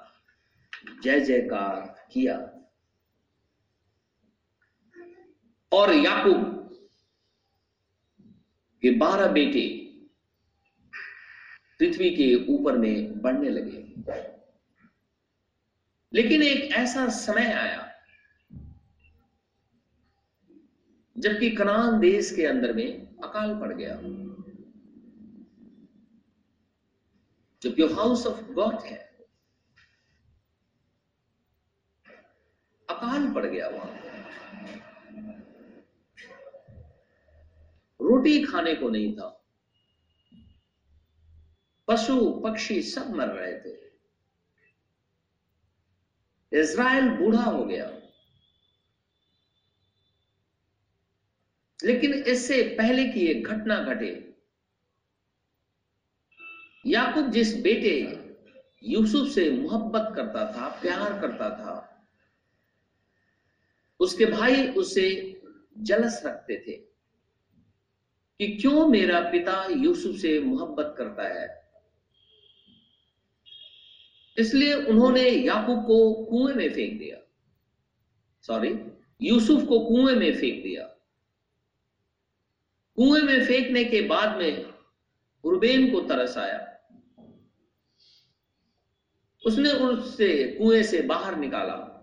जय 1.04 1.20
जयकार 1.20 2.08
किया। 2.12 2.54
और 5.72 5.94
याकूब 5.94 6.54
के 8.82 8.92
बारह 8.92 9.28
बेटे 9.28 9.84
पृथ्वी 11.80 12.10
के 12.10 12.46
ऊपर 12.54 12.78
में 12.78 13.22
बढ़ने 13.22 13.50
लगे। 13.50 13.94
लेकिन 16.14 16.44
एक 16.44 16.72
ऐसा 16.72 17.10
समय 17.10 17.52
आया 17.54 17.94
जबकि 21.18 21.50
कनान 21.50 22.00
देश 22.00 22.32
के 22.36 22.46
अंदर 22.46 22.74
में 22.74 23.16
अकाल 23.18 23.60
पड़ 23.60 23.74
गया। 23.74 23.96
जबकि 27.62 27.84
हाउस 27.84 28.28
ऑफ़ 28.28 28.42
गॉड 28.52 28.76
है। 28.76 29.07
अकाल 32.98 33.34
पड़ 33.34 33.46
गया 33.46 33.68
वहाँ। 33.68 33.94
रोटी 38.02 38.44
खाने 38.44 38.76
को 38.76 38.90
नहीं 38.90 39.16
था। 39.16 39.46
पशु, 41.88 42.42
पक्षी 42.44 42.82
सब 42.82 43.14
मर 43.14 43.28
रहे 43.28 43.60
थे। 43.60 43.88
इज़राइल 46.60 47.10
बूढ़ा 47.10 47.44
हो 47.44 47.66
गया। 47.66 47.86
लेकिन 51.84 52.14
इससे 52.14 52.76
पहले 52.78 53.10
की 53.10 53.28
एक 53.28 53.48
घटना 53.48 53.80
घटे। 53.80 54.36
याकूब 56.86 57.32
जिस 57.32 57.62
बेटे 57.62 58.20
यूसुफ 58.84 59.28
से 59.28 59.52
मोहब्बत 59.52 60.14
करता 60.16 60.52
था, 60.52 60.82
प्यार 60.82 61.22
करता 61.22 61.50
था 61.50 61.94
उसके 64.00 64.26
भाई 64.26 64.68
उससे 64.68 65.34
जलस 65.78 66.22
रखते 66.26 66.64
थे 66.68 66.72
कि 68.40 68.58
क्यों 68.58 68.88
मेरा 68.88 69.20
पिता 69.20 69.68
यूसुफ 69.72 70.16
से 70.16 70.40
मोहब्बत 70.40 70.96
करता 70.98 71.28
है? 71.28 71.68
इसलिए 74.38 74.74
उन्होंने 74.74 75.30
याकूब 75.30 75.86
को 75.86 76.14
कुएँ 76.14 76.56
में 76.56 76.70
फेंक 76.70 77.00
दिया। 77.00 77.18
सॉरी 78.42 78.80
यूसुफ 79.22 79.64
को 79.68 79.80
कुएँ 79.80 80.16
में 80.16 80.34
फेंक 80.34 80.64
दिया। 80.64 80.84
कुएँ 82.96 83.22
में 83.22 83.46
फेंकने 83.46 83.84
के 83.84 84.02
बाद 84.02 84.38
में 84.38 84.74
रुबेन 85.46 85.92
को 85.92 86.00
तरस 86.00 86.38
आया। 86.38 86.74
उसने 89.46 89.72
उससे 89.72 90.56
कुएँ 90.62 90.84
से 90.84 91.02
बाहर 91.02 91.36
निकाला। 91.36 91.97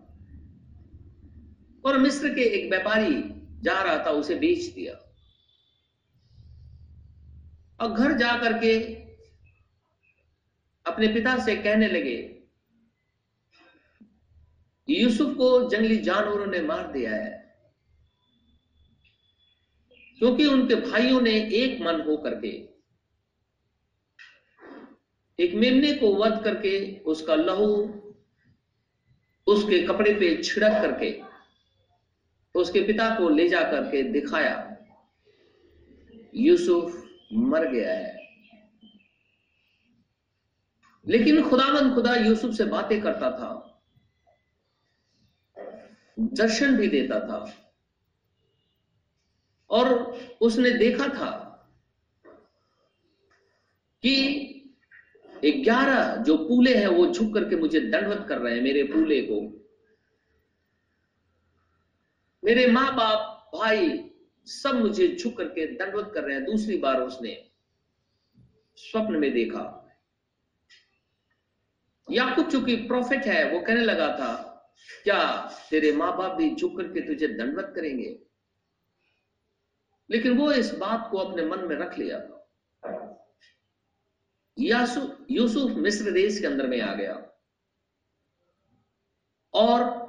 और 1.85 1.99
मिस्र 1.99 2.29
के 2.35 2.42
एक 2.59 2.68
व्यापारी 2.70 3.23
जा 3.62 3.81
रहा 3.83 4.05
था, 4.07 4.11
उसे 4.11 4.35
बेच 4.35 4.64
दिया। 4.75 4.94
और 7.81 7.92
घर 7.92 8.12
जा 8.18 8.37
करके 8.38 8.73
अपने 10.87 11.09
पिता 11.09 11.38
से 11.44 11.57
कहने 11.57 11.88
लगे, 11.88 12.16
यूसुफ 14.88 15.37
को 15.37 15.68
जंगली 15.70 15.97
जानवरों 15.99 16.47
ने 16.47 16.61
मार 16.62 16.90
दिया 16.92 17.11
है, 17.11 17.42
क्योंकि 20.18 20.47
उनके 20.47 20.75
भाइयों 20.81 21.20
ने 21.20 21.33
एक 21.55 21.81
मन 21.81 22.01
हो 22.01 22.16
करके 22.16 22.49
एक 25.38 25.55
मेमने 25.55 25.92
को 25.92 26.14
वध 26.14 26.42
करके 26.44 26.75
उसका 27.05 27.35
लहू 27.35 27.68
उसके 29.47 29.81
कपड़े 29.87 30.12
पे 30.14 30.37
छिड़क 30.42 30.73
करके 30.83 31.11
उसके 32.55 32.81
पिता 32.81 33.19
को 33.19 33.29
ले 33.29 33.49
जा 33.49 33.61
करके 33.61 34.03
दिखाया। 34.03 34.77
यूसुफ 36.35 37.09
मर 37.33 37.69
गया 37.69 37.95
है। 37.95 38.25
लेकिन 41.09 41.49
खुदावन 41.49 41.95
खुदा 41.95 42.14
यूसुफ 42.14 42.55
से 42.55 42.64
बातें 42.64 43.03
करता 43.03 43.31
था। 43.31 43.83
दर्शन 46.19 46.77
भी 46.77 46.87
देता 46.88 47.21
था। 47.21 47.73
और 49.71 50.19
उसने 50.40 50.71
देखा 50.71 51.09
था 51.09 51.51
कि 54.03 54.51
ग्यारह 55.45 56.17
जो 56.17 56.37
पूले 56.37 56.75
हैं 56.75 56.87
वो 56.87 57.07
झुक 57.07 57.35
करके 57.35 57.57
मुझे 57.57 57.81
दंडवत 57.81 58.27
कर 58.29 58.38
रहे 58.38 58.55
हैं 58.55 58.62
मेरे 58.62 58.83
पूले 58.83 59.23
को। 59.23 59.63
मेरे 62.44 62.66
माँ 62.66 62.94
बाप 62.96 63.50
भाई 63.54 64.11
सब 64.46 64.74
मुझे 64.74 65.07
झुक 65.16 65.37
करके 65.37 65.66
दंडवत 65.66 66.11
कर 66.14 66.24
रहे 66.24 66.37
हैं। 66.37 66.44
दूसरी 66.44 66.76
बार 66.76 67.00
उसने 67.00 67.33
स्वप्न 68.76 69.16
में 69.16 69.33
देखा। 69.33 69.62
याकूब 72.09 72.50
चूँकि 72.50 72.76
प्रॉफिट 72.76 73.24
है, 73.24 73.50
वो 73.50 73.61
कहने 73.61 73.80
लगा 73.80 74.09
था, 74.18 74.35
क्या 75.04 75.50
तेरे 75.70 75.92
माँ 75.92 76.16
बाप 76.16 76.33
भी 76.33 76.54
झुक 76.54 76.76
करके 76.76 77.00
तुझे 77.00 77.28
दंडवत 77.28 77.72
करेंगे? 77.76 78.18
लेकिन 80.11 80.37
वो 80.38 80.52
इस 80.52 80.74
बात 80.74 81.09
को 81.11 81.18
अपने 81.18 81.44
मन 81.44 81.59
में 81.59 81.76
रख 81.76 81.98
लिया। 81.98 82.18
यूसुफ 85.30 85.70
मिस्र 85.76 86.11
देश 86.11 86.38
के 86.40 86.46
अंदर 86.46 86.66
में 86.66 86.80
आ 86.80 86.94
गया। 86.94 87.14
और 89.54 90.04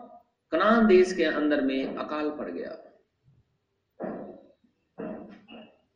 कनान 0.55 0.87
देश 0.87 1.13
के 1.13 1.23
अंदर 1.23 1.61
में 1.61 1.95
अकाल 1.95 2.29
पड़ 2.29 2.51
गया। 2.51 2.69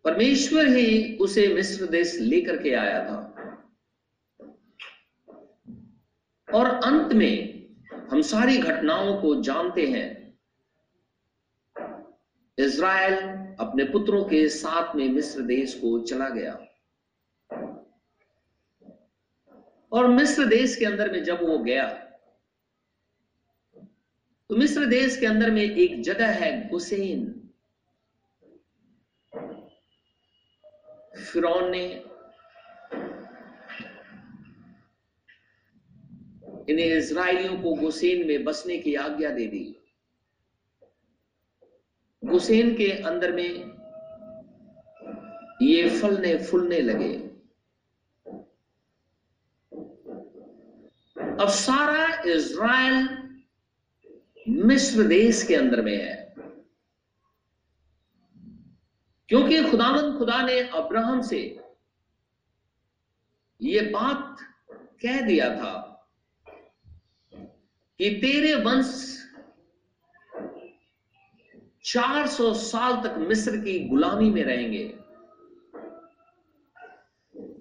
परमेश्वर 0.04 0.67
ही 0.67 1.17
उसे 1.17 1.48
मिस्र 1.48 1.86
देश 1.86 2.19
लेकर 2.19 2.63
के 2.63 2.74
आया 2.74 3.06
था। 3.06 3.19
और 6.54 6.65
अंत 6.65 7.13
में 7.13 7.65
हम 8.12 8.22
सारी 8.22 8.58
घटनाओं 8.58 9.22
को 9.22 9.41
जानते 9.41 9.88
हैं। 9.88 10.38
इज़राइल 12.58 13.15
अपने 13.60 13.84
पुत्रों 13.84 14.24
के 14.24 14.50
साथ 14.50 14.95
में 14.95 15.10
मिस्र 15.10 15.41
देश 15.41 15.74
को 15.74 16.00
चला 16.00 16.30
गया। 16.30 16.67
और 19.91 20.08
मिस्र 20.08 20.45
देश 20.45 20.76
के 20.76 20.86
अंदर 20.86 21.12
में 21.12 21.24
जब 21.24 21.50
वो 21.50 21.58
गया 21.58 22.06
तो 24.50 24.56
मिस्र 24.56 24.86
देश 24.86 25.18
के 25.20 25.26
अंदर 25.26 25.52
में 25.52 25.62
एक 25.62 26.02
जगह 26.04 26.32
है 26.34 26.70
गुसेन 26.70 27.26
फिरौन 31.18 31.70
ने 31.72 31.84
इन्हें 36.70 36.86
इसराइलियों 36.86 37.58
को 37.58 37.74
गुसेन 37.76 38.28
में 38.28 38.44
बसने 38.44 38.78
की 38.78 38.96
आज्ञा 38.96 39.30
दे 39.30 39.45
दी। 39.47 39.64
गुसेन 42.24 42.76
के 42.76 42.91
अंदर 43.04 43.32
में 43.32 43.78
ये 45.62 45.89
फलने 46.00 46.36
फूलने 46.43 46.80
लगे। 46.82 47.14
अब 51.39 51.50
सारा 51.50 52.06
इज़राइल 52.32 53.08
मिस्र 54.50 55.04
देश 55.04 55.43
के 55.43 55.56
अंदर 55.56 55.82
में 55.82 56.06
है। 56.06 56.36
क्योंकि 59.30 59.72
खुदावन 59.72 60.18
खुदा 60.18 60.41
ने 60.41 60.60
अब्राहम 60.60 61.22
से 61.22 61.60
यह 63.62 63.91
बात 63.93 64.38
कह 64.74 65.22
दिया 65.22 65.56
था 65.56 65.95
कि 68.00 68.10
तेरे 68.10 68.56
वंश 68.56 69.20
400 71.84 72.54
साल 72.54 72.93
तक 72.93 73.16
मिस्र 73.18 73.58
की 73.58 73.80
गुलामी 73.80 74.30
में 74.30 74.43
रहेंगे। 74.43 75.00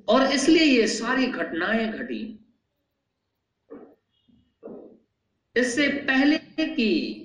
और 0.08 0.32
इसलिए 0.32 0.62
ये 0.62 0.86
सारी 0.86 1.26
घटनाएँ 1.26 1.92
घटी। 1.92 2.44
इससे 5.56 5.88
पहले 5.88 6.47
कि 6.60 7.24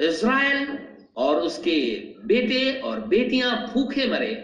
इज़राइल 0.00 0.78
और 1.16 1.36
उसके 1.36 1.96
बेटे 2.24 2.80
और 2.80 3.00
बेटियाँ 3.00 3.72
भूखे 3.72 4.06
मरे। 4.06 4.34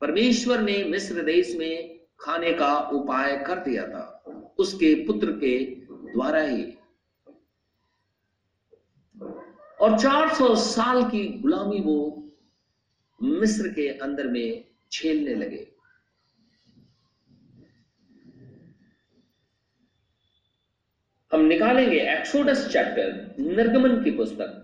परमेश्वर 0.00 0.60
ने 0.60 0.84
मिस्र 0.84 1.22
देश 1.22 1.54
में 1.56 2.00
खाने 2.20 2.52
का 2.52 2.78
उपाय 2.78 3.44
कर 3.46 3.54
दिया 3.54 3.86
था, 3.86 4.24
उसके 4.58 4.94
पुत्र 4.94 5.30
के 5.30 5.64
द्वारा 6.12 6.40
ही। 6.40 6.64
और 9.80 9.98
400 9.98 10.54
साल 10.54 11.02
की 11.02 11.28
गुलामी 11.28 11.80
वो 11.80 12.28
मिस्र 13.22 13.68
के 13.68 13.88
अंदर 13.88 14.26
में 14.26 14.64
छेलने 14.92 15.34
लगे। 15.34 15.75
हम 21.36 21.42
निकालेंगे 21.42 22.00
एक्सोडस 22.00 22.72
चैप्टर 22.72 23.34
निर्गमन 23.38 24.04
की 24.04 24.10
पुस्तक। 24.10 24.62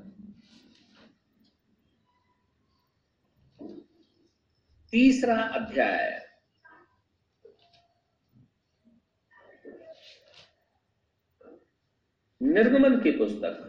तीसरा 4.91 5.43
अध्याय। 5.43 6.29
निर्गमन 12.43 13.01
की 13.01 13.11
पुस्तक। 13.11 13.69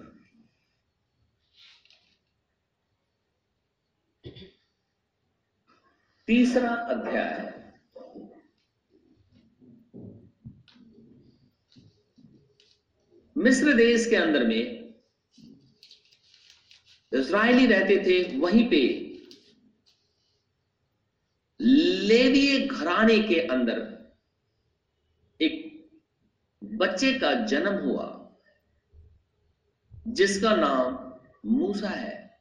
तीसरा 6.27 6.69
अध्याय। 6.69 7.62
मिस्र 13.37 13.73
देश 13.73 14.05
के 14.07 14.15
अंदर 14.15 14.43
में 14.47 14.83
इसराइली 17.11 17.65
रहते 17.65 17.97
थे, 17.97 18.37
वहीं 18.37 18.69
पे 18.69 18.81
लेवीय 21.59 22.67
घराने 22.67 23.19
के 23.19 23.39
अंदर 23.39 23.81
एक 25.41 25.89
बच्चे 26.63 27.13
का 27.13 27.33
जन्म 27.33 27.73
हुआ, 27.73 28.35
जिसका 30.07 30.55
नाम 30.55 31.13
मूसा 31.45 31.89
है। 31.89 32.39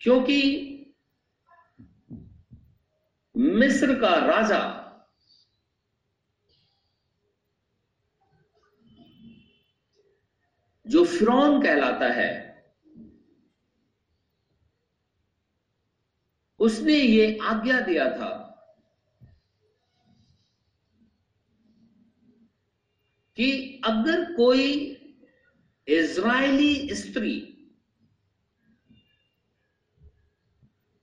क्योंकि 0.00 0.40
मिस्र 3.36 3.94
का 4.00 4.14
राजा 4.26 4.83
जो 10.86 11.04
फिरौन 11.04 11.62
कहलाता 11.62 12.08
है, 12.12 12.32
उसने 16.60 16.94
ये 16.94 17.38
आज्ञा 17.42 17.80
दिया 17.80 18.08
था 18.10 18.30
कि 23.36 23.80
अगर 23.84 24.24
कोई 24.34 24.66
इज़राइली 25.88 26.94
स्त्री 26.94 27.34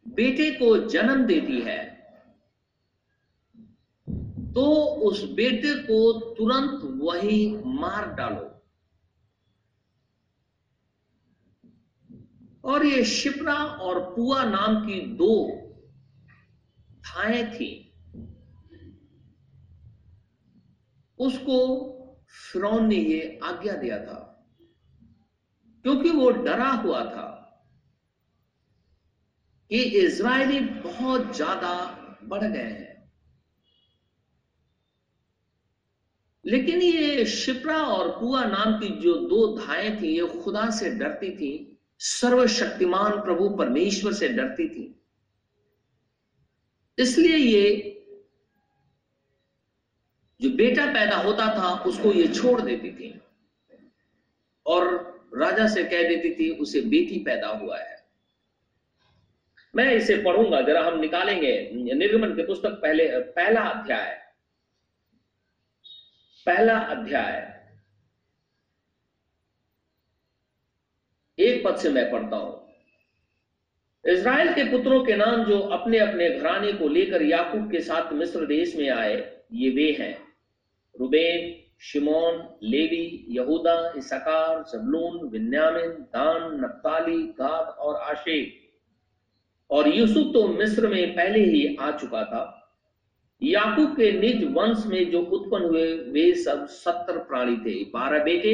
बेटे 0.06 0.50
को 0.52 0.78
जन्म 0.88 1.26
देती 1.26 1.60
है 1.62 1.80
तो 4.54 4.64
उस 5.08 5.24
बेटे 5.32 5.74
को 5.84 6.12
तुरंत 6.36 6.82
वही 7.02 7.46
मार 7.76 8.14
डालो। 8.14 8.51
और 12.64 12.86
ये 12.86 13.06
शिप्रा 13.06 13.56
और 13.56 14.00
पुआ 14.16 14.44
नाम 14.44 14.86
की 14.86 15.02
दो 15.02 15.58
थाएँ 17.06 17.52
थी। 17.52 17.94
उसको 21.20 21.58
फिरौन 22.28 22.86
ने 22.86 22.96
ये 22.96 23.40
आज्ञा 23.44 23.74
दिया 23.74 23.98
था। 23.98 24.28
क्योंकि 25.84 26.10
वो 26.10 26.30
डरा 26.32 26.70
हुआ 26.70 27.04
था 27.04 27.28
कि 29.70 29.78
इज़राइली 29.78 30.60
बहुत 30.60 31.36
ज़्यादा 31.36 31.74
बढ़ 32.24 32.44
गए 32.44 32.60
हैं। 32.60 33.12
लेकिन 36.46 36.82
ये 36.82 37.26
शिप्रा 37.26 37.78
और 37.78 38.10
पुआ 38.10 38.44
नाम 38.44 38.80
की 38.80 38.90
जो 38.90 39.16
दो 39.16 39.58
धाएँ 39.58 40.02
थी, 40.02 40.08
ये 40.08 40.44
खुदा 40.44 40.70
से 40.70 40.90
डरती 40.90 41.32
थी। 41.32 41.71
सर्वशक्तिमान 42.02 43.22
प्रभु 43.22 43.50
परमेश्वर 43.50 44.14
से 44.14 44.28
डरती 44.30 44.68
थी। 44.70 44.84
इसलिए 46.98 47.36
ये 47.36 47.98
जो 50.40 50.50
बेटा 50.50 50.86
पैदा 50.86 51.16
होता 51.16 51.48
था, 51.58 51.74
उसको 51.84 52.12
ये 52.14 52.28
छोड़ 52.28 52.62
देती 52.62 52.92
थी 52.92 53.20
और 54.66 54.90
राजा 55.36 55.68
से 55.68 55.84
कह 55.84 56.08
देती 56.08 56.34
थी, 56.36 56.50
उसे 56.58 56.82
बेटी 56.82 57.20
पैदा 57.20 57.48
हुआ 57.48 57.78
है। 57.80 58.00
मैं 59.76 59.92
इसे 59.94 60.18
पढ़ूँगा, 60.18 60.62
जरा 60.62 60.84
हम 60.84 61.00
निकालेंगे। 61.00 61.70
निर्गमन 61.74 62.36
की 62.36 62.44
पुस्तक 62.44 62.80
पहले, 62.82 63.08
पहला 63.20 63.62
अध्याय 63.62 64.20
पहला 66.48 66.78
अध्याय 66.78 67.61
एक 71.42 71.64
पद 71.66 71.76
से 71.76 71.90
मैं 71.90 72.10
पढ़ता 72.12 72.38
हूँ। 72.38 72.60
इज़राइल 74.06 74.54
के 74.54 74.64
पुत्रों 74.72 75.04
के 75.06 75.16
नाम 75.16 75.44
जो 75.46 75.60
अपने 75.60 75.98
अपने 76.00 76.30
घराने 76.30 76.72
को 76.74 76.88
लेकर 76.88 77.22
याकूब 77.22 77.72
के 77.72 77.80
साथ 77.80 78.14
मिस्र 78.14 78.46
देश 78.46 78.76
में 78.76 78.90
आए, 78.90 79.16
ये 79.54 79.70
वे 79.70 79.92
हैं। 80.00 80.18
रुबेन, 80.96 81.54
शिमोन, 81.82 82.42
लेवी, 82.64 83.26
यहूदा 83.30 83.94
इसकार 83.98 84.64
जबलून 84.64 85.30
विन्यामिन 85.30 85.92
दान, 86.16 86.60
नप्ताली, 86.62 87.22
गाद 87.40 87.76
और 87.80 87.96
आशेक 87.96 88.60
और 89.70 89.88
यूसुफ 89.88 90.34
तो 90.34 90.48
मिस्र 90.48 90.88
में 90.88 91.16
पहले 91.16 91.40
ही 91.40 91.76
आ 91.76 91.92
चुका 91.92 92.24
था। 92.24 92.58
याकूब 93.42 93.96
के 93.96 94.12
निज 94.12 94.44
वंश 94.52 94.86
में 94.88 95.12
जो 95.12 95.20
उत्पन्न 95.20 95.66
हुए, 95.66 95.94
वे 95.94 96.34
सब 96.34 96.66
सत्तर 96.68 97.18
प्राणी 97.20 97.56
थे, 97.58 97.84
बारह 97.84 98.24
बेटे 98.24 98.54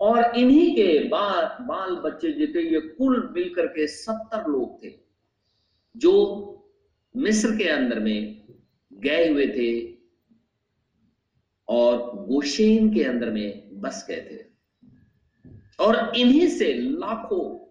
और 0.00 0.36
इन्हीं 0.36 0.74
के 0.76 1.08
बाल 1.08 1.64
बाल 1.64 1.96
बच्चे 1.96 2.32
जितने, 2.32 2.62
ये 2.62 2.80
कुल 2.80 3.32
मिलकर 3.32 3.66
के 3.66 3.86
सत्तर 3.86 4.46
लोग 4.46 4.84
थे, 4.84 4.98
जो 5.96 6.52
मिस्र 7.16 7.56
के 7.56 7.68
अंदर 7.68 8.00
में 8.00 8.46
गए 8.92 9.28
हुए 9.28 9.46
थे 9.46 9.98
और 11.68 12.16
गोशेन 12.26 12.94
के 12.94 13.04
अंदर 13.04 13.30
में 13.30 13.80
बस 13.80 14.06
गए 14.08 14.20
थे। 14.20 14.56
और 15.80 16.16
इन्हीं 16.16 16.48
से 16.48 16.72
लाखों, 16.74 17.66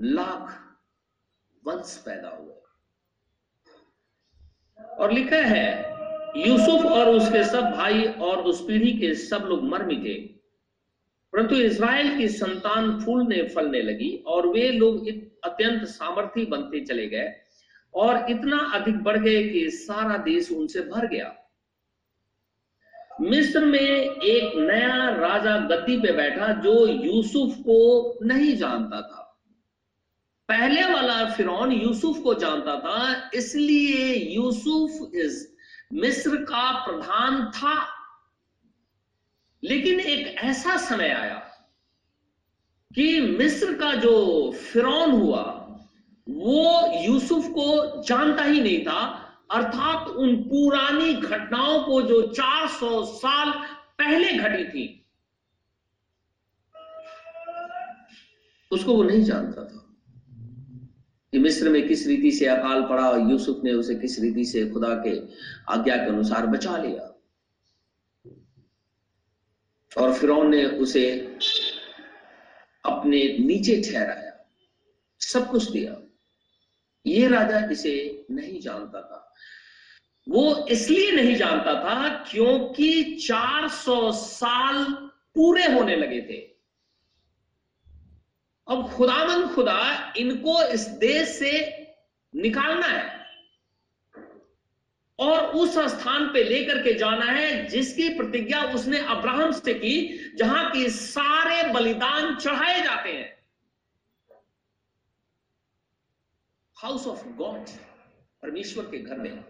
लाख 0.00 0.76
वंश 1.64 2.02
पैदा 2.06 2.28
हुए। 2.28 2.54
और 4.98 5.12
लिखा 5.12 5.36
है 5.36 5.99
यूसुफ 6.36 6.84
और 6.86 7.08
उसके 7.08 7.44
सब 7.44 7.64
भाई 7.64 8.04
और 8.04 8.38
उस 8.38 8.60
पीढ़ी 8.66 8.92
के 8.92 9.14
सब 9.14 9.46
लोग 9.48 9.64
मर 9.64 9.86
मिटे। 9.86 10.14
परंतु 11.32 11.54
इसराइल 11.54 12.16
की 12.18 12.28
संतान 12.28 13.00
फूलने 13.00 13.42
फलने 13.42 13.82
लगी 13.82 14.16
और 14.26 14.46
वे 14.48 14.68
लोग 14.70 15.08
अत्यंत 15.44 15.84
सामर्थ्य 15.84 16.44
बनते 16.44 16.80
चले 16.80 17.06
गए 17.06 17.32
और 17.94 18.30
इतना 18.30 18.58
अधिक 18.74 18.96
बढ़ 18.96 19.18
गए 19.18 19.48
कि 19.48 19.70
सारा 19.70 20.16
देश 20.16 20.50
उनसे 20.52 20.80
भर 20.80 21.06
गया। 21.06 21.34
मिस्र 23.20 23.64
में 23.64 23.80
एक 23.80 24.56
नया 24.56 25.08
राजा 25.10 25.56
गद्दी 25.56 25.96
पे 25.96 26.12
बैठा 26.12 26.52
जो 26.52 26.86
यूसुफ 26.86 27.56
को 27.58 28.18
नहीं 28.22 28.56
जानता 28.56 29.00
था। 29.00 29.26
पहले 30.48 30.84
वाला 30.84 31.24
फिरौन 31.24 31.72
यूसुफ 31.72 32.22
को 32.22 32.34
जानता 32.34 32.76
था, 32.76 33.30
इसलिए 33.34 34.14
यूसुफ 34.34 35.14
इस 35.14 35.49
मिस्र 35.92 36.36
का 36.36 36.84
प्रधान 36.84 37.50
था। 37.50 37.86
लेकिन 39.64 40.00
एक 40.00 40.26
ऐसा 40.26 40.76
समय 40.76 41.08
आया 41.08 41.34
कि 42.94 43.20
मिस्र 43.20 43.74
का 43.78 43.94
जो 43.94 44.52
फिरौन 44.52 45.10
हुआ, 45.10 45.42
वो 46.28 46.92
यूसुफ 47.04 47.46
को 47.46 48.02
जानता 48.02 48.42
ही 48.42 48.60
नहीं 48.60 48.82
था। 48.84 49.00
अर्थात 49.50 50.08
उन 50.08 50.36
पुरानी 50.36 51.12
घटनाओं 51.14 51.82
को 51.84 52.02
जो 52.02 52.22
400 52.26 53.04
साल 53.04 53.52
पहले 53.98 54.32
घटी 54.32 54.64
थी, 54.64 54.96
उसको 58.70 58.96
वो 58.96 59.02
नहीं 59.02 59.22
जानता 59.22 59.64
था। 59.64 59.79
कि 61.32 61.38
मिस्र 61.38 61.68
में 61.68 61.88
किस 61.88 62.06
रीति 62.06 62.30
से 62.30 62.46
अकाल 62.46 62.82
पड़ा 62.82 63.10
और 63.10 63.30
यूसुफ 63.30 63.64
ने 63.64 63.72
उसे 63.72 63.94
किस 63.94 64.20
रीति 64.20 64.44
से 64.44 64.70
खुदा 64.70 64.88
के 64.88 65.20
आज्ञा 65.72 65.96
के 65.96 66.08
अनुसार 66.08 66.46
बचा 66.46 66.76
लिया। 66.76 67.16
और 69.98 70.14
फिर 70.14 70.30
ने 70.30 70.66
उसे 70.66 71.10
अपने 72.84 73.38
नीचे 73.40 73.92
ठहराया, 73.92 74.46
सब 75.20 75.50
कुछ 75.50 75.70
दिया। 75.70 75.96
ये 77.06 77.28
राजा 77.28 77.70
इसे 77.70 78.26
नहीं 78.30 78.60
जानता 78.60 79.00
था। 79.00 79.34
वो 80.28 80.66
इसलिए 80.66 81.12
नहीं 81.12 81.36
जानता 81.36 81.74
था 81.74 82.24
क्योंकि 82.30 83.14
400 83.14 84.12
साल 84.12 84.84
पूरे 85.34 85.64
होने 85.64 85.96
लगे 85.96 86.20
थे। 86.20 86.49
अब 88.70 88.92
खुदामंद 88.92 89.54
खुदा, 89.54 90.12
इनको 90.16 90.62
इस 90.62 90.86
देश 90.86 91.28
से 91.28 91.86
निकालना 92.34 92.86
है। 92.86 93.20
और 95.18 95.40
उस 95.40 95.78
स्थान 95.78 96.26
पे 96.32 96.44
लेकर 96.44 96.82
के 96.82 96.94
जाना 96.94 97.24
है, 97.24 97.66
जिसकी 97.66 98.08
प्रतिज्ञा 98.08 98.62
उसने 98.62 98.98
अब्राहम 98.98 99.52
से 99.52 99.74
की, 99.74 100.20
जहाँ 100.36 100.70
की 100.70 100.90
सारे 100.90 101.72
बलिदान 101.72 102.36
चढ़ाए 102.36 102.80
जाते 102.80 103.12
हैं। 103.12 103.44
हाउस 106.76 107.06
ऑफ़ 107.06 107.28
गॉड 107.28 107.68
परमेश्वर 108.42 108.84
के 108.84 108.98
घर 108.98 109.16
में। 109.16 109.44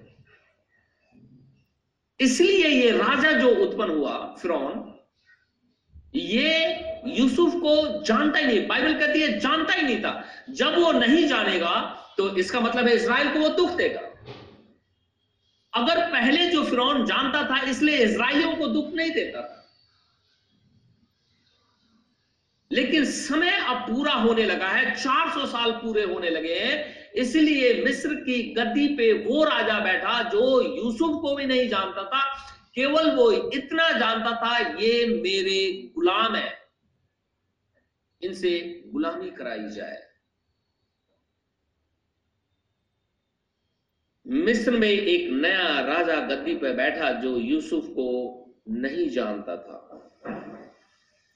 इसलिए 2.21 2.69
ये 2.69 2.91
राजा 2.91 3.33
जो 3.33 3.49
उत्पन्न 3.49 3.91
हुआ, 3.91 4.37
फिरौन 4.43 5.00
ये 6.15 7.03
यूसुफ 7.09 7.55
को 7.57 8.03
जानता 8.05 8.39
ही 8.39 8.47
नहीं, 8.47 8.67
बाइबल 8.69 8.95
कहती 8.95 9.21
है, 9.21 9.39
जानता 9.39 9.73
ही 9.73 9.83
नहीं 9.83 10.01
था। 10.03 10.25
जब 10.51 10.79
वो 10.79 10.93
नहीं 10.93 11.27
जानेगा 11.29 11.75
तो 12.19 12.29
इसका 12.37 12.61
मतलब 12.61 12.89
है 12.89 12.95
इसराइल 12.95 13.33
को 13.33 13.39
वो 13.39 13.49
दुख 13.57 13.71
देगा। 13.77 14.01
अगर 15.73 16.01
पहले 16.13 16.47
जो 16.47 16.65
फिरौन 16.65 17.05
जानता 17.07 17.43
था, 17.51 17.61
इसलिए 17.63 17.97
इसराइलियों 17.97 18.55
को 18.57 18.67
दुख 18.69 18.93
नहीं 18.95 19.11
देता 19.11 19.41
था। 19.41 19.57
लेकिन 22.71 23.05
समय 23.05 23.51
अब 23.51 23.77
पूरा 23.87 24.13
होने 24.15 24.45
लगा 24.45 24.69
है 24.69 24.95
400 24.97 25.47
साल 25.47 25.71
पूरे 25.73 26.03
होने 26.05 26.31
लगे 26.31 26.55
हैं, 26.55 27.13
इसलिए 27.15 27.73
मिस्र 27.85 28.15
की 28.17 28.43
गद्दी 28.55 28.87
पे 28.97 29.13
वो 29.25 29.45
राजा 29.45 29.79
बैठा 29.81 30.23
जो 30.31 30.61
यूसुफ 30.63 31.21
को 31.23 31.35
भी 31.37 31.47
नहीं 31.47 31.69
जानता 31.69 32.05
था 32.05 32.23
केवल 32.75 33.11
वो 33.11 33.33
इतना 33.33 33.91
जानता 33.91 34.37
था, 34.37 34.59
ये 34.59 35.07
मेरे 35.07 35.91
गुलाम 35.95 36.35
है। 36.35 36.59
इनसे 38.23 38.83
गुलामी 38.87 39.31
कराई 39.31 39.69
जाए। 39.69 40.11
मिस्र 44.27 44.71
में 44.71 44.89
एक 44.89 45.31
नया 45.31 45.81
राजा 45.81 46.15
गद्दी 46.15 46.55
पर 46.55 46.73
बैठा 46.73 47.13
जो 47.13 47.37
यूसुफ 47.37 47.87
को 47.87 48.37
नहीं 48.69 49.09
जानता 49.09 49.57
था। 49.57 49.87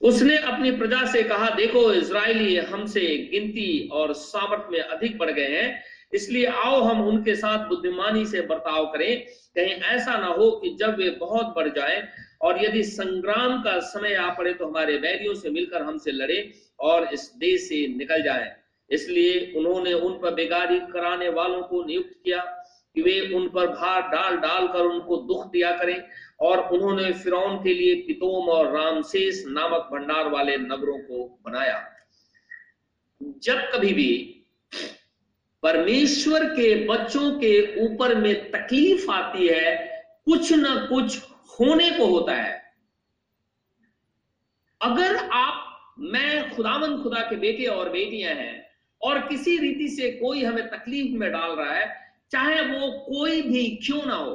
उसने 0.00 0.38
अपनी 0.38 0.70
प्रजा 0.70 1.06
से 1.12 1.22
कहा, 1.22 1.50
देखो 1.50 1.92
इसराइली 1.92 2.56
हमसे 2.56 3.00
गिनती 3.32 3.88
और 3.88 4.12
सामर्थ 4.12 4.66
में 4.70 4.80
अधिक 4.80 5.18
बढ़ 5.18 5.30
गए 5.30 5.62
हैं। 5.62 5.82
इसलिए 6.14 6.46
आओ 6.46 6.80
हम 6.82 7.06
उनके 7.08 7.34
साथ 7.36 7.68
बुद्धिमानी 7.68 8.24
से 8.26 8.40
बर्ताव 8.42 8.84
करें। 8.86 9.24
कहीं 9.56 9.74
ऐसा 9.92 10.18
ना 10.18 10.26
हो 10.28 10.50
कि 10.58 10.76
जब 10.80 10.96
वे 10.98 11.10
बहुत 11.20 11.54
बढ़ 11.56 11.68
जाए 11.70 12.02
और 12.42 12.64
यदि 12.64 12.82
संग्राम 12.84 13.62
का 13.62 13.78
समय 13.88 14.14
आ 14.14 14.28
पड़े 14.34 14.52
तो 14.52 14.66
हमारे 14.66 14.98
बैरियों 14.98 15.34
से 15.34 15.50
मिलकर 15.50 15.82
हमसे 15.82 16.12
लड़े 16.12 16.38
और 16.80 17.08
इस 17.12 17.30
देश 17.38 17.68
से 17.68 17.86
निकल 17.96 18.22
जाए। 18.22 18.54
इसलिए 18.90 19.52
उन्होंने 19.56 19.92
उन 19.92 20.12
पर 20.18 20.34
बेगारी 20.34 20.78
कराने 20.92 21.28
वालों 21.30 21.62
को 21.62 21.84
नियुक्त 21.84 22.14
किया 22.24 22.42
कि 22.96 23.02
वे 23.02 23.20
उन 23.34 23.48
पर 23.48 23.66
भार 23.68 24.02
डाल 24.08 24.36
डाल 24.38 24.66
कर 24.68 24.86
उनको 24.86 25.16
दुख 25.28 25.46
दिया 25.52 25.70
करें 25.76 26.02
और 26.40 26.58
उन्होंने 26.68 27.12
फिरौन 27.14 27.56
के 27.62 27.74
लिए 27.74 27.94
पितोम 28.06 28.48
और 28.48 28.70
रामसेस 28.72 29.42
नामक 29.48 29.88
भंडार 29.92 30.28
वाले 30.30 30.56
नगरों 30.58 30.98
को 30.98 31.24
बनाया। 31.46 31.80
जब 33.20 33.70
कभी 33.74 33.92
भी 33.92 34.10
परमेश्वर 35.64 36.44
के 36.46 36.74
बच्चों 36.86 37.30
के 37.32 37.84
ऊपर 37.84 38.14
में 38.14 38.50
तकलीफ़ 38.50 39.10
आती 39.10 39.46
है, 39.46 39.76
कुछ 40.26 40.52
ना 40.52 40.74
कुछ 40.86 41.18
होने 41.60 41.90
को 41.90 42.06
होता 42.06 42.34
है। 42.34 42.62
अगर 44.80 45.16
आप, 45.16 45.94
मैं 45.98 46.50
खुदामंद 46.50 47.02
खुदा 47.02 47.20
के 47.20 47.36
बेटे 47.36 47.66
और 47.66 47.90
बेटियाँ 47.90 48.34
हैं, 48.34 48.64
और 49.02 49.18
किसी 49.18 49.58
रीति 49.58 49.88
से 49.88 50.10
कोई 50.10 50.44
हमें 50.44 50.66
तकलीफ़ 50.70 51.16
में 51.18 51.30
डाल 51.32 51.50
रहा 51.50 51.72
है, 51.72 51.86
चाहे 52.32 52.60
वो 52.62 52.90
कोई 53.00 53.42
भी 53.42 53.64
क्यों 53.86 54.02
ना 54.06 54.14
हो, 54.14 54.34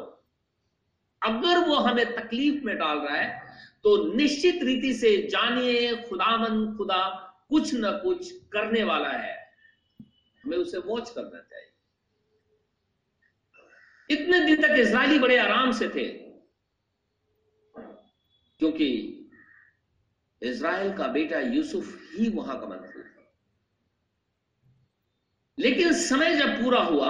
अगर 1.22 1.58
वो 1.60 1.76
हमें 1.76 2.06
तकलीफ़ 2.16 2.64
में 2.66 2.78
डाल 2.78 2.98
रहा 2.98 3.16
है 3.16 3.48
तो 3.84 3.96
निश्चित 4.14 4.64
रीति 4.64 4.94
से 4.94 5.16
जानिए 5.32 5.96
खुदामन 6.10 6.76
खुदा 6.78 7.04
कुछ 7.50 7.74
ना 7.74 7.92
कुछ 7.92 8.32
करने 8.32 8.84
वाला 8.84 9.10
है। 9.10 9.49
हमें 10.50 10.58
उसे 10.58 10.78
वॉच 10.78 11.10
करना 11.10 11.40
चाहिए। 11.40 11.68
इतने 14.10 14.40
दिन 14.40 14.62
तक 14.62 14.80
इसराइली 14.80 15.20
बड़े 15.20 15.38
आराम 15.38 15.72
से 15.72 15.88
थे, 15.90 16.08
क्योंकि 18.60 18.88
इसराइल 20.42 20.92
का 20.94 21.08
बेटा 21.08 21.40
यूसुफ 21.40 21.86
ही 22.14 22.30
वहाँ 22.30 22.60
का 22.62 22.68
मंत्री 22.68 23.02
था। 23.02 23.26
लेकिन 25.58 25.94
समय 25.94 26.36
जब 26.36 26.64
पूरा 26.64 26.82
हुआ, 26.82 27.10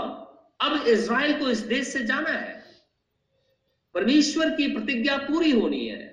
अब 0.61 0.87
इसराइल 0.87 1.39
को 1.39 1.49
इस 1.49 1.59
देश 1.65 1.87
से 1.87 2.03
जाना 2.05 2.29
है। 2.29 2.57
परमेश्वर 3.95 4.49
की 4.49 4.67
प्रतिज्ञा 4.67 5.17
पूरी 5.17 5.51
होनी 5.51 5.87
है। 5.87 6.07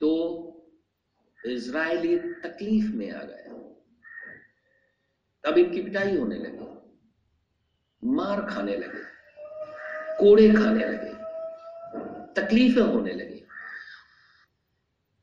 तो 0.00 0.43
इज़राइली 1.46 2.18
तकलीफ़ 2.18 2.92
में 2.92 3.10
आ 3.10 3.22
गया 3.22 3.44
तब 5.44 5.58
इनकी 5.58 5.82
पिटाई 5.82 6.16
होने 6.16 6.36
लगी। 6.36 6.64
मार 8.04 8.46
खाने 8.50 8.76
लगे। 8.76 9.02
कोड़े 10.18 10.52
खाने 10.52 10.84
लगे। 10.84 11.14
तकलीफें 12.34 12.82
होने 12.82 13.12
लगी। 13.12 13.46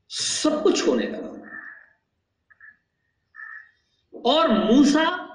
सब 0.10 0.64
कुछ 0.64 0.88
होने 0.88 1.08
लगा। 1.08 1.32
और 4.26 4.48
मूसा 4.48 5.28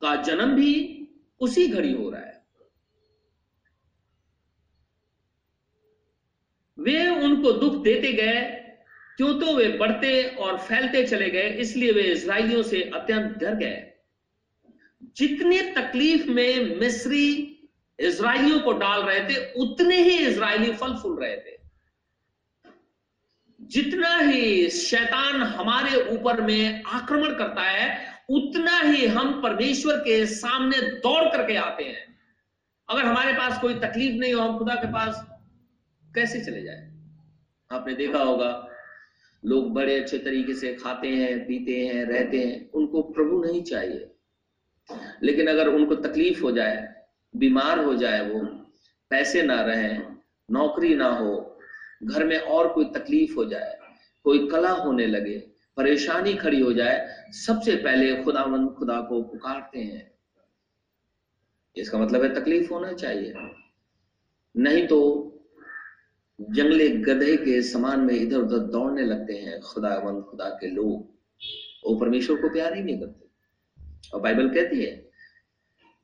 का 0.00 0.22
जन्म 0.22 0.54
भी 0.54 0.98
उसी 1.40 1.68
घड़ी 1.68 1.92
हो 1.92 2.10
रहा 2.10 2.20
है। 2.20 2.46
वे 6.78 7.08
उनको 7.08 7.52
दुख 7.52 7.84
देते 7.84 8.12
गए 8.12 8.61
क्यों 9.18 9.32
तो 9.40 9.54
वे 9.54 9.68
बढ़ते 9.68 10.22
और 10.22 10.58
फैलते 10.58 11.06
चले 11.06 11.30
गए, 11.30 11.48
इसलिए 11.48 11.92
वे 11.92 12.02
इसराइलियों 12.02 12.62
से 12.62 12.82
अत्यंत 12.94 13.36
डर 13.38 13.54
गए। 13.54 13.88
जितने 15.16 15.60
तकलीफ़ 15.72 16.28
में 16.30 16.78
मिस्री 16.80 17.58
इसराइलियों 17.98 18.60
को 18.60 18.72
डाल 18.72 19.02
रहे 19.02 19.20
थे, 19.20 19.52
उतने 19.52 19.96
ही 19.96 20.16
इसराइली 20.18 20.72
फल 20.72 20.94
फूल 20.94 21.18
रहे 21.20 21.36
थे। 21.36 21.60
जितना 23.60 24.16
ही 24.18 24.70
शैतान 24.70 25.42
हमारे 25.42 26.02
ऊपर 26.10 26.40
में 26.40 26.82
आक्रमण 26.84 27.34
करता 27.34 27.62
है, 27.62 28.16
उतना 28.30 28.80
ही 28.80 29.06
हम 29.06 29.40
परमेश्वर 29.42 29.96
के 29.96 30.24
सामने 30.26 30.80
दौड़ 30.80 31.24
करके 31.32 31.56
आते 31.56 31.84
हैं। 31.84 32.06
अगर 32.88 33.04
हमारे 33.04 33.32
पास 33.32 33.60
कोई 33.60 33.74
तकलीफ़ 33.74 34.14
नहीं 34.14 34.34
हो, 34.34 34.40
हम 34.40 34.58
खुदा 34.58 34.74
के 34.74 34.92
पास 34.92 35.24
कैसे 36.14 36.40
चले 36.40 36.62
जाए? 36.62 36.90
आपने 37.70 37.94
देखा 37.94 38.18
होगा 38.18 38.68
लोग 39.44 39.72
बड़े 39.72 40.00
अच्छे 40.00 40.18
तरीके 40.18 40.54
से 40.54 40.74
खाते 40.74 41.08
हैं, 41.08 41.46
पीते 41.46 41.86
हैं, 41.86 42.04
रहते 42.04 42.38
हैं, 42.38 42.70
उनको 42.70 43.02
प्रभु 43.02 43.44
नहीं 43.44 43.62
चाहिए। 43.62 44.08
लेकिन 45.22 45.46
अगर 45.46 45.68
उनको 45.68 45.94
तकलीफ़ 45.94 46.42
हो 46.42 46.52
जाए, 46.52 47.02
बीमार 47.36 47.78
हो 47.78 47.94
जाए 47.94 48.30
वो, 48.30 48.40
पैसे 49.10 49.42
ना 49.42 49.62
रहे, 49.62 49.98
नौकरी 50.50 50.94
ना 50.94 51.08
हो, 51.08 51.58
घर 52.02 52.24
में 52.24 52.38
और 52.38 52.68
कोई 52.68 52.84
तकलीफ़ 52.84 53.34
हो 53.34 53.44
जाए, 53.44 53.78
कोई 54.24 54.48
कला 54.48 54.70
होने 54.70 55.06
लगे, 55.06 55.38
परेशानी 55.76 56.34
खड़ी 56.34 56.60
हो 56.60 56.72
जाए, 56.72 57.24
सबसे 57.30 57.76
पहले 57.76 58.16
खुदावंद 58.16 58.70
खुदा 58.70 59.00
को 59.00 59.22
पुकारते 59.22 59.78
हैं। 59.78 60.12
इसका 61.76 61.98
मतलब 61.98 62.22
है 62.22 62.34
तकलीफ़ 62.34 62.72
होना 62.72 62.92
चाहिए। 62.92 63.34
नहीं 64.56 64.86
तो 64.86 65.28
जंगले 66.50 66.88
गधे 66.88 67.36
के 67.36 67.62
समान 67.62 68.00
में 68.00 68.14
इधर 68.14 68.36
उधर 68.36 68.58
दौड़ने 68.58 69.02
लगते 69.02 69.32
हैं 69.32 69.60
खुदा 69.60 69.96
खुदावंद 69.96 70.24
खुदा 70.24 70.48
के 70.48 70.66
लोग। 70.70 71.12
वो 71.84 72.00
परमेश्वर 72.00 72.36
को 72.36 72.48
प्यार 72.48 72.76
ही 72.76 72.82
नहीं 72.82 73.00
करते। 73.00 73.26
और 74.14 74.20
बाइबल 74.20 74.48
कहती 74.48 74.82
है, 74.82 75.08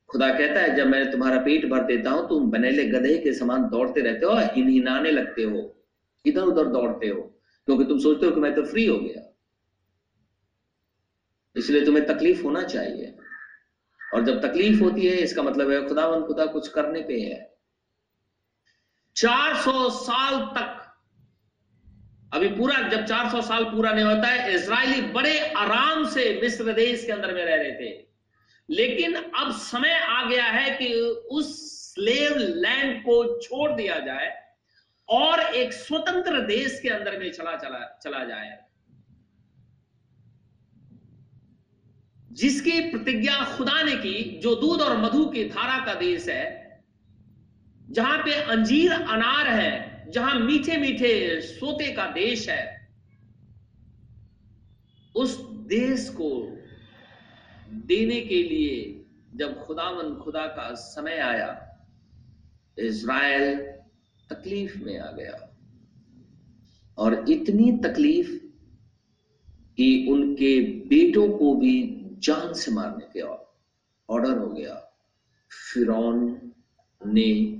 खुदा 0.09 0.39
कहता 0.39 0.61
है, 0.61 0.77
जब 0.77 0.87
मैं 0.87 1.11
तुम्हारा 1.11 1.39
पेट 1.39 1.67
भर 1.67 1.85
देता 1.85 2.11
हूँ, 2.11 2.29
तुम 2.29 2.51
बनेले 2.51 2.85
गधे 2.85 3.19
के 3.19 3.33
समान 3.33 3.69
दौड़ते 3.69 4.01
रहते 4.01 4.27
हो 4.27 4.33
हिनहिनाने 4.35 5.11
लगते 5.11 5.43
हो। 5.43 5.85
इधर 6.27 6.43
उधर 6.43 6.65
दौड़ते 6.65 7.09
हो, 7.09 7.41
क्योंकि 7.67 7.85
तुम 7.85 7.99
सोचते 7.99 8.27
हो 8.27 8.33
कि 8.33 8.41
मैं 8.41 8.55
तो 8.55 8.63
फ्री 8.63 8.87
हो 8.87 8.99
गया। 8.99 9.35
इसलिए 11.57 11.85
तुम्हें 11.85 12.07
तकलीफ़ 12.07 12.43
होना 12.43 12.63
चाहिए। 12.63 13.17
और 14.15 14.25
जब 14.25 14.43
तकलीफ़ 14.43 14.83
होती 14.83 15.07
है, 15.07 15.17
इसका 15.17 15.43
मतलब 15.43 15.71
है 15.71 15.89
खुदावंद 15.89 16.25
खुदा 16.25 16.47
कुछ 16.47 16.69
करने 16.69 17.03
पे 17.03 17.21
है। 17.21 17.58
400 19.19 19.91
साल 19.91 20.39
तक। 20.39 20.75
अभी 22.35 22.49
पूरा, 22.49 22.89
जब 22.89 23.07
400 23.07 23.43
साल 23.43 23.65
पूरा 23.65 23.93
नहीं 23.93 24.05
होता 24.05 24.29
है 24.29 24.55
इसराइली 24.55 25.01
बड़े 25.01 25.53
आराम 25.53 26.09
से 26.09 26.41
मिस्र 26.43 26.73
देश 26.73 27.05
के 27.05 27.13
अंदर 27.13 27.35
में 27.35 27.45
रह 27.45 27.55
रहे 27.55 27.73
थे। 27.73 28.09
लेकिन 28.71 29.15
अब 29.15 29.53
समय 29.53 29.93
आ 29.93 30.25
गया 30.25 30.45
है 30.45 30.71
कि 30.71 30.95
उस 31.31 31.49
स्लेव 31.95 32.37
लैंड 32.39 33.01
को 33.01 33.41
छोड़ 33.41 33.73
दिया 33.73 33.99
जाए 33.99 34.43
और 35.09 35.41
एक 35.41 35.73
स्वतंत्र 35.73 36.41
देश 36.41 36.81
के 36.81 36.89
अंदर 36.89 37.19
में 37.19 37.33
चला 37.33 37.57
चला 37.57 37.99
चला 38.03 38.25
जाए। 38.25 38.59
जिसकी 42.33 42.81
प्रतिज्ञा 42.81 43.57
खुदा 43.57 43.83
ने 43.83 43.93
की, 43.93 44.41
जो 44.43 44.55
दूध 44.55 44.81
और 44.81 44.97
मधु 44.97 45.25
की 45.25 45.45
धारा 45.45 45.85
का 45.85 45.95
देश 45.95 46.29
है 46.29 46.58
जहाँ 47.91 48.19
पे 48.19 48.33
अंजीर 48.33 48.93
अनार 48.93 49.47
है, 49.47 50.05
जहाँ 50.11 50.35
मीठे 50.35 50.77
मीठे 50.77 51.41
सोते 51.41 51.93
का 51.93 52.07
देश 52.07 52.49
है, 52.49 52.93
उस 55.17 55.51
देश 55.51 56.09
को 56.09 56.59
देने 57.69 58.21
के 58.21 58.43
लिए 58.43 59.05
जब 59.35 59.65
खुदावन 59.65 60.15
खुदा 60.15 60.47
का 60.47 60.75
समय 60.75 61.17
आया, 61.17 61.79
इज़राइल 62.79 63.57
तकलीफ़ 64.31 64.79
में 64.79 64.99
आ 64.99 65.13
गया। 65.13 65.57
और 66.99 67.25
इतनी 67.29 67.73
तकलीफ़ 67.73 68.45
कि 69.77 70.07
उनके 70.11 70.61
बेटों 70.61 71.39
को 71.39 71.55
भी 71.55 72.01
जान 72.19 72.53
से 72.53 72.71
मारने 72.71 73.05
के 73.05 73.21
ऑर्डर 73.21 74.39
हो 74.39 74.49
गया। 74.49 74.75
फिर 75.51 75.87
ने 77.07 77.58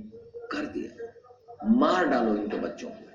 कर 0.51 0.65
दिया। 0.65 1.05
मार 1.69 2.05
डालो 2.05 2.35
इनके 2.35 2.57
बच्चों 2.57 2.89
को। 2.89 3.05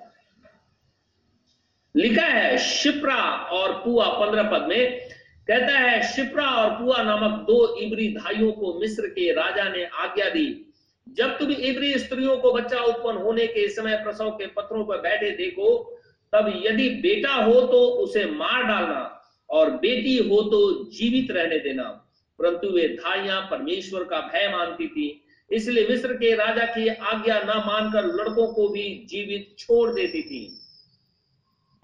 लिखा 1.96 2.26
है, 2.26 2.58
शिप्रा 2.58 3.24
और 3.52 3.72
पुआ 3.72 4.06
पंद्रह 4.08 4.42
पद 4.42 4.66
में, 4.68 5.08
कहता 5.48 5.78
है, 5.78 6.02
शिप्रा 6.02 6.46
और 6.46 6.70
पुआ 6.70 7.02
नामक 7.02 7.40
दो 7.40 7.76
इबरी 7.76 8.08
भाइयों 8.08 8.52
को 8.52 8.80
मिस्र 8.80 9.06
के 9.06 9.32
राजा 9.32 9.68
ने 9.68 9.84
आज्ञा 9.84 10.30
दी। 10.30 10.74
जब 11.08 11.38
तुम 11.38 11.50
इबरी 11.50 11.98
स्त्रियों 11.98 12.36
को 12.36 12.52
बच्चा 12.52 12.78
उत्पन्न 12.78 13.18
होने 13.18 13.46
के 13.46 13.68
समय 13.68 13.96
प्रसव 13.96 14.30
के 14.30 14.46
पत्रों 14.46 14.84
पर 14.84 14.98
बैठे 15.00 15.30
देखो, 15.30 16.00
तब 16.32 16.62
यदि 16.66 16.88
बेटा 16.88 17.34
हो 17.34 17.52
तो 17.52 17.86
उसे 17.86 18.24
मार 18.24 18.62
डालना 18.62 19.22
और 19.50 19.70
बेटी 19.70 20.28
हो 20.28 20.42
तो 20.42 20.84
जीवित 20.90 21.30
रहने 21.30 21.58
देना। 21.58 22.00
परंतु 22.38 22.68
वे 22.68 22.88
धाइया 22.88 23.40
परमेश्वर 23.40 24.04
का 24.04 24.20
भय 24.20 24.48
मानती 24.48 24.88
थी। 24.88 25.23
इसलिए 25.54 25.86
मिस्र 25.88 26.14
के 26.14 26.34
राजा 26.34 26.64
की 26.66 26.88
आज्ञा 26.88 27.38
न 27.40 27.62
मानकर 27.66 28.06
लड़कों 28.14 28.46
को 28.52 28.68
भी 28.68 28.84
जीवित 29.08 29.54
छोड़ 29.58 29.90
देती 29.90 30.22
थी। 30.22 30.46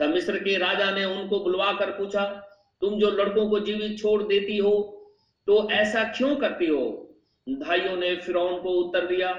तब 0.01 0.15
मिस्र 0.15 0.39
के 0.39 0.57
राजा 0.59 0.91
ने 0.91 1.05
उनको 1.05 1.41
बुलवा 1.41 1.73
कर 1.73 1.91
पूछा, 1.91 2.25
तुम 2.83 2.99
जो 3.01 3.11
लड़कों 3.13 3.49
को 3.51 3.61
जीवित 3.61 3.99
छोड़ 3.99 4.23
देती 4.23 4.57
हो 4.57 4.97
तो 5.47 5.69
ऐसा 5.71 6.03
क्यों 6.17 6.35
करती 6.37 6.67
हो? 6.67 6.85
भाइयों 7.47 7.97
ने 7.97 8.15
फिर 8.17 8.35
को 8.35 8.71
उत्तर 8.73 9.07
दिया, 9.07 9.31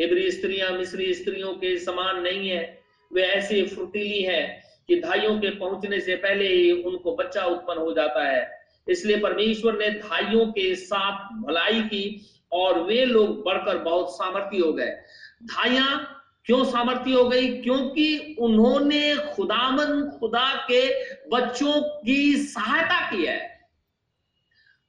इबरी 0.00 0.30
स्त्रियाँ 0.30 0.70
मिस्री 0.70 1.12
स्त्रियों 1.14 1.52
के 1.54 1.76
समान 1.78 2.20
नहीं 2.22 2.48
है। 2.48 2.62
वे 3.10 3.22
ऐसी 3.22 3.62
फुर्तीली 3.66 4.22
है 4.22 4.42
कि 4.88 5.00
धाइयों 5.00 5.38
के 5.40 5.50
पहुँचने 5.50 6.00
से 6.00 6.16
पहले 6.16 6.48
ही 6.48 6.70
उनको 6.72 7.14
बच्चा 7.16 7.44
उत्पन्न 7.44 7.78
हो 7.78 7.92
जाता 7.94 8.24
है। 8.24 8.48
इसलिए 8.88 9.16
परमेश्वर 9.16 9.78
ने 9.78 9.90
धाइयों 9.90 10.46
के 10.46 10.74
साथ 10.74 11.28
भलाई 11.42 11.80
की 11.82 12.04
और 12.52 12.82
वे 12.82 13.04
लोग 13.04 13.44
बढ़कर 13.44 13.78
बहुत 13.78 14.14
सामर्थ्य 14.14 14.58
हो 14.58 14.72
गए। 14.72 14.90
धाइया 15.44 16.16
क्यों 16.44 16.64
सामर्थ्य 16.64 17.12
हो 17.12 17.28
गई? 17.28 17.62
क्योंकि 17.62 18.36
उन्होंने 18.38 19.16
खुदामन 19.16 20.10
खुदा 20.20 20.66
के 20.70 21.04
बच्चों 21.28 21.82
की 21.82 22.36
सहायता 22.36 23.10
की 23.10 23.24
है। 23.24 23.60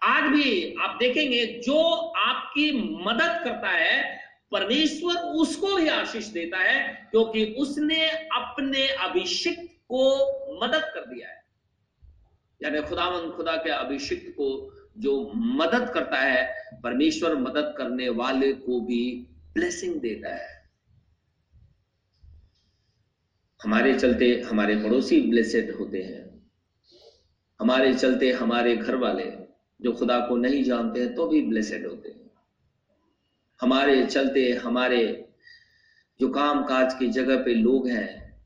आज 0.03 0.23
भी 0.23 0.75
आप 0.81 0.97
देखेंगे, 0.99 1.45
जो 1.45 1.95
आपकी 2.17 2.71
मदद 3.05 3.41
करता 3.43 3.69
है, 3.69 4.21
परमेश्वर 4.51 5.15
उसको 5.15 5.75
भी 5.75 5.87
आशीष 5.87 6.25
देता 6.25 6.57
है, 6.57 7.07
क्योंकि 7.11 7.55
उसने 7.59 8.09
अपने 8.09 8.87
अभिषिक्त 8.87 9.63
को 9.63 10.27
मदद 10.63 10.81
कर 10.93 11.05
दिया 11.05 11.29
है। 11.29 11.43
यानी 12.63 12.81
खुदावन 12.81 13.31
खुदा 13.31 13.55
के 13.55 13.69
अभिषिक्त 13.69 14.31
को 14.31 14.73
जो 14.97 15.31
मदद 15.35 15.91
करता 15.93 16.17
है, 16.17 16.69
परमेश्वर 16.83 17.35
मदद 17.35 17.75
करने 17.77 18.09
वाले 18.09 18.53
को 18.53 18.81
भी 18.81 19.27
ब्लेसिंग 19.53 20.01
देता 20.01 20.35
है। 20.35 20.61
हमारे 23.63 23.99
चलते 23.99 24.41
हमारे 24.41 24.75
पड़ोसी 24.75 25.21
ब्लेसेड 25.21 25.75
होते 25.75 26.01
हैं। 26.01 26.49
हमारे 27.61 27.93
चलते 27.93 28.31
हमारे 28.31 28.77
घर 28.77 28.95
वाले 28.95 29.31
जो 29.81 29.91
खुदा 29.91 30.19
को 30.19 30.35
नहीं 30.35 30.63
जानते 30.63 30.99
हैं 30.99 31.15
तो 31.15 31.27
भी 31.27 31.41
ब्लेसेड 31.41 31.87
होते 31.87 32.09
हैं। 32.09 32.31
हमारे 33.61 34.05
चलते 34.05 34.53
हमारे 34.53 35.29
जो 36.19 36.29
काम 36.29 36.63
काज 36.63 36.93
की 36.93 37.07
जगह 37.07 37.37
पे 37.43 37.53
लोग 37.53 37.87
हैं, 37.87 38.41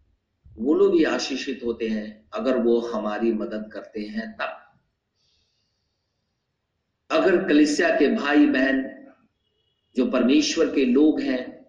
वो 0.58 0.74
लोग 0.74 0.92
भी 0.92 1.04
आशीषित 1.04 1.60
होते 1.66 1.88
हैं, 1.88 2.30
अगर 2.34 2.58
वो 2.58 2.80
हमारी 2.80 3.32
मदद 3.32 3.70
करते 3.74 4.02
हैं, 4.02 4.34
तब। 4.34 4.65
अगर 7.12 7.48
कलिसिया 7.48 7.90
के 7.90 8.08
भाई 8.08 8.46
बहन 8.46 9.06
जो 9.96 10.06
परमेश्वर 10.06 10.66
के 10.66 10.86
लोग 10.86 11.22
हैं, 11.22 11.66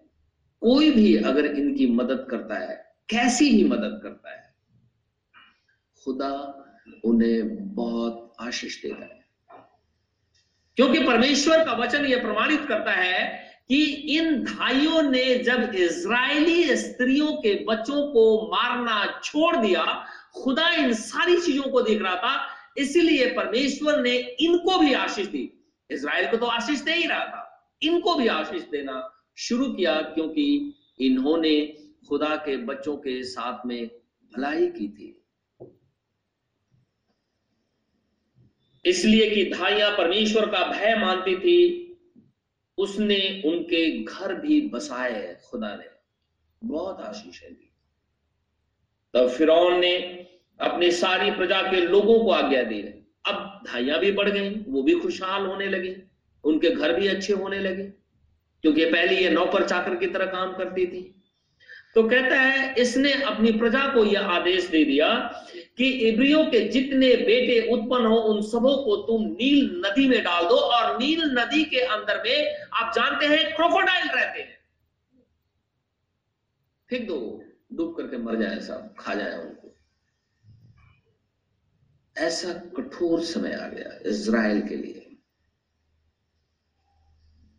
कोई 0.61 0.91
भी 0.91 1.15
अगर 1.15 1.45
इनकी 1.45 1.87
मदद 1.87 2.27
करता 2.29 2.55
है, 2.55 2.95
कैसी 3.09 3.49
ही 3.49 3.63
मदद 3.63 3.99
करता 4.03 4.31
है, 4.31 4.55
खुदा 6.05 6.63
उन्हें 7.05 7.75
बहुत 7.75 8.35
आशीष 8.41 8.81
देता 8.81 9.05
है। 9.05 9.17
क्योंकि 10.75 11.03
परमेश्वर 11.03 11.65
का 11.65 11.73
वचन 11.73 12.05
यह 12.05 12.21
प्रमाणित 12.21 12.65
करता 12.67 12.91
है 12.91 13.47
कि 13.69 13.83
इन 13.85 14.43
भाइयों 14.43 15.01
ने 15.01 15.35
जब 15.35 15.71
इज़राइली 15.75 16.75
स्त्रियों 16.75 17.33
के 17.33 17.65
बच्चों 17.65 18.07
को 18.13 18.47
मारना 18.51 19.21
छोड़ 19.23 19.57
दिया, 19.57 20.05
खुदा 20.35 20.69
इन 20.69 20.93
सारी 20.93 21.41
चीज़ों 21.41 21.71
को 21.71 21.81
देख 21.81 22.01
रहा 22.01 22.15
था 22.15 22.56
इसीलिए 22.77 23.33
परमेश्वर 23.33 24.01
ने 24.01 24.17
इनको 24.17 24.79
भी 24.79 24.93
आशीष 24.93 25.27
दी। 25.27 25.65
इसराइल 25.91 26.31
को 26.31 26.37
तो 26.37 26.45
आशीष 26.45 26.79
दे 26.79 26.93
ही 26.93 27.07
रहा 27.07 27.25
था। 27.25 27.71
इनको 27.81 28.15
भी 28.15 28.27
आशीष 28.27 28.63
देना 28.63 29.25
शुरू 29.37 29.73
किया 29.73 30.01
क्योंकि 30.01 30.73
इन्होंने 30.99 31.83
खुदा 32.09 32.35
के 32.35 32.57
बच्चों 32.57 32.97
के 32.97 33.23
साथ 33.23 33.65
में 33.65 33.87
भलाई 34.35 34.67
की 34.67 34.89
थी। 34.89 35.23
इसलिए 38.85 39.29
कि 39.29 39.51
धाइया 39.51 39.89
परमेश्वर 39.89 40.45
का 40.45 40.71
भय 40.71 40.95
मानती 40.95 41.35
थी, 41.35 41.83
उसने 42.77 43.41
उनके 43.45 44.03
घर 44.03 44.35
भी 44.35 44.61
बसाए 44.61 45.37
खुदा 45.45 45.75
ने। 45.75 45.85
बहुत 46.63 46.99
आशीष 46.99 47.43
है। 47.43 47.49
तब 49.13 49.29
फिर 49.29 49.47
ने 49.51 50.26
अपनी 50.59 50.91
सारी 50.91 51.31
प्रजा 51.31 51.61
के 51.61 51.81
लोगों 51.81 52.19
को 52.19 52.31
आज्ञा 52.31 52.63
दी 52.63 52.81
अब 53.25 53.61
धाइयाँ 53.67 53.99
भी 53.99 54.11
बढ़ 54.11 54.29
गई, 54.29 54.49
वो 54.67 54.81
भी 54.83 54.93
खुशहाल 54.93 55.45
होने 55.45 55.67
लगे, 55.67 55.95
उनके 56.43 56.69
घर 56.69 56.93
भी 56.93 57.07
अच्छे 57.07 57.33
होने 57.33 57.59
लगे, 57.59 57.83
क्योंकि 58.63 58.85
पहले 58.85 59.15
ये 59.15 59.29
नौकर 59.29 59.67
चाकर 59.67 59.95
की 59.95 60.07
तरह 60.07 60.25
काम 60.25 60.53
करती 60.53 60.85
थी। 60.87 61.01
तो 61.95 62.03
कहता 62.03 62.35
है, 62.35 62.73
इसने 62.75 63.11
अपनी 63.23 63.51
प्रजा 63.51 63.85
को 63.93 64.03
यह 64.05 64.27
आदेश 64.29 64.67
दे 64.67 64.83
दिया 64.83 65.07
कि 65.77 65.89
इब्रियों 66.09 66.45
के 66.45 66.59
जितने 66.69 67.15
बेटे 67.17 67.59
उत्पन्न 67.73 68.05
हो, 68.05 68.15
उन 68.15 68.41
सबों 68.41 68.75
को 68.77 68.95
तुम 69.07 69.23
नील 69.23 69.81
नदी 69.85 70.07
में 70.07 70.23
डाल 70.23 70.45
दो, 70.45 70.55
और 70.55 70.97
नील 70.99 71.23
नदी 71.39 71.63
के 71.65 71.79
अंदर 71.79 72.21
में, 72.25 72.55
आप 72.73 72.93
जानते 72.95 73.25
हैं, 73.25 73.55
क्रोकोडाइल 73.55 74.07
रहते 74.07 74.39
हैं। 74.39 74.57
फेंक 76.89 77.07
दो 77.07 77.19
डूब 77.73 77.95
करके 77.97 78.17
मर 78.17 78.35
जाए 78.35 78.59
सब 78.59 78.93
खा 78.99 79.13
जाए 79.13 79.33
उनको 79.33 79.56
ऐसा 82.17 82.53
कठोर 82.53 83.23
समय 83.23 83.53
आ 83.53 83.67
गया 83.67 83.99
इज़राइल 84.09 84.67
के 84.67 84.75
लिए। 84.75 85.03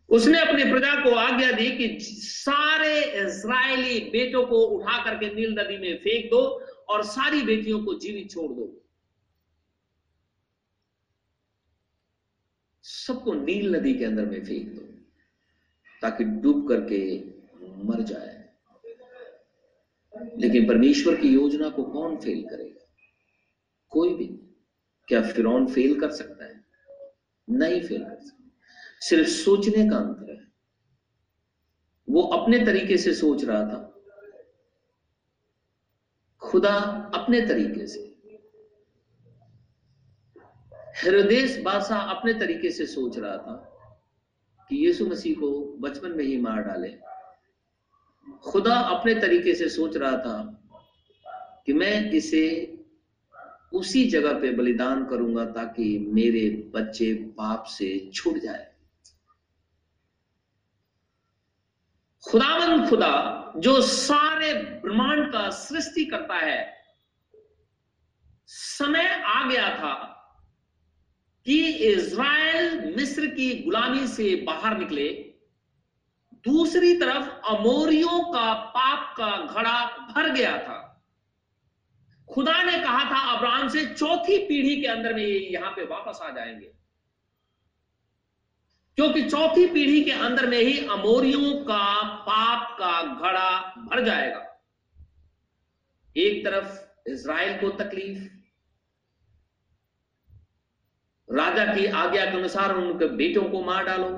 उसने 0.09 0.39
अपनी 0.39 0.63
प्रजा 0.63 1.03
को 1.03 1.15
आज्ञा 1.15 1.51
दी 1.51 1.71
कि 1.77 1.97
सारे 2.01 3.03
इज़राइली 3.03 3.99
बेटों 3.99 4.45
को 4.45 4.57
उठा 4.57 5.03
करके 5.05 5.33
नील 5.35 5.59
नदी 5.59 5.77
में 5.77 5.97
फेंक 5.97 6.31
दो 6.31 6.41
और 6.89 7.03
सारी 7.03 7.41
बेटियों 7.41 7.85
को 7.85 7.93
जीवित 7.93 8.31
छोड़ 8.31 8.51
दो। 8.51 8.85
सबको 12.83 13.33
नील 13.33 13.75
नदी 13.75 13.93
के 13.93 14.05
अंदर 14.05 14.25
में 14.25 14.45
फेंक 14.45 14.67
दो, 14.67 14.81
ताकि 16.01 16.23
डूब 16.23 16.67
करके 16.69 17.19
मर 17.83 18.01
जाए। 18.01 18.49
लेकिन 20.37 20.67
परमेश्वर 20.67 21.15
की 21.15 21.27
योजना 21.27 21.69
को 21.69 21.83
कौन 21.83 22.17
फेल 22.17 22.43
करेगा? 22.43 22.85
कोई 23.89 24.13
भी 24.15 24.48
क्या 25.09 25.21
फिर 25.21 25.65
फेल 25.65 25.99
कर 25.99 26.11
सकता 26.11 26.45
है? 26.45 26.65
नहीं 27.49 27.81
फेल 27.81 28.03
कर 28.03 28.19
सकता। 28.19 28.57
सिर्फ़ 28.99 29.29
सोचने 29.29 29.89
का 29.89 29.97
अंतर 29.97 30.31
है। 30.31 30.47
वो 32.09 32.21
अपने 32.21 32.65
तरीके 32.65 32.97
से 32.97 33.13
सोच 33.13 33.43
रहा 33.43 33.63
था। 33.63 34.01
खुदा 36.39 36.75
अपने 37.15 37.41
तरीके 37.41 37.87
से। 37.87 37.99
हृदय 41.03 41.61
बादशाह 41.61 41.99
अपने 41.99 42.33
तरीके 42.33 42.71
से 42.71 42.85
सोच 42.85 43.17
रहा 43.17 43.37
था 43.37 43.65
कि 44.69 44.87
यीशु 44.87 45.05
मसीह 45.05 45.39
को 45.39 45.77
बचपन 45.77 46.11
में 46.11 46.25
ही 46.25 46.37
मार 46.37 46.61
डाले। 46.61 46.97
खुदा 48.31 48.75
अपने 48.75 49.15
तरीके 49.15 49.55
से 49.55 49.69
सोच 49.69 49.97
रहा 49.97 50.17
था 50.17 50.63
कि 51.65 51.73
मैं 51.73 52.11
इसे 52.11 52.75
उसी 53.73 54.09
जगह 54.09 54.33
पे 54.33 54.51
बलिदान 54.51 55.05
करूँगा 55.05 55.45
ताकि 55.45 55.99
मेरे 55.99 56.71
बच्चे 56.75 57.13
पाप 57.13 57.63
से 57.63 58.11
छूट 58.13 58.37
जाए। 58.37 58.71
खुदावन 62.29 62.87
खुदा, 62.89 63.53
जो 63.57 63.81
सारे 63.81 64.53
ब्रह्मांड 64.53 65.31
का 65.33 65.49
सृष्टि 65.49 66.05
करता 66.05 66.35
है, 66.35 66.73
समय 68.45 69.21
आ 69.25 69.49
गया 69.49 69.69
था 69.75 69.93
कि 71.45 71.67
इज़राइल, 71.67 72.95
मिस्र 72.95 73.27
की 73.27 73.63
गुलामी 73.63 74.07
से 74.07 74.35
बाहर 74.35 74.77
निकले। 74.77 75.09
दूसरी 76.45 76.97
तरफ़ 76.97 77.29
अमोरियों 77.55 78.33
का 78.33 78.53
पाप 78.53 79.15
का 79.17 79.45
घड़ा 79.45 79.85
भर 79.85 80.29
गया 80.29 80.57
था। 80.57 80.88
खुदा 82.33 82.63
ने 82.63 82.79
कहा 82.79 83.11
था, 83.11 83.37
अब्राहम 83.37 83.69
से 83.69 83.85
चौथी 83.85 84.47
पीढ़ी 84.47 84.81
के 84.81 84.87
अंदर 84.87 85.13
में 85.13 85.23
ये 85.23 85.39
यहाँ 85.39 85.71
पे 85.71 85.83
वापस 85.83 86.19
आ 86.21 86.29
जाएँगे। 86.29 86.71
क्योंकि 88.95 89.29
चौथी 89.29 89.67
पीढ़ी 89.67 90.03
के 90.03 90.11
अंदर 90.11 90.47
में 90.47 90.57
ही 90.57 90.87
अमोरियों 90.87 91.63
का 91.63 92.03
पाप 92.03 92.77
का 92.79 93.03
घड़ा 93.03 93.59
भर 93.59 94.05
जाएगा। 94.05 94.61
एक 96.17 96.45
तरफ़ 96.45 96.89
इज़राइल 97.09 97.57
को 97.61 97.69
तकलीफ़, 97.69 98.23
राजा 101.29 101.75
की 101.75 101.85
आज्ञा 101.85 102.25
के 102.25 102.37
अनुसार 102.37 102.75
उनके 102.75 103.05
बेटों 103.05 103.43
को 103.43 103.63
मार 103.63 103.83
डालो। 103.83 104.09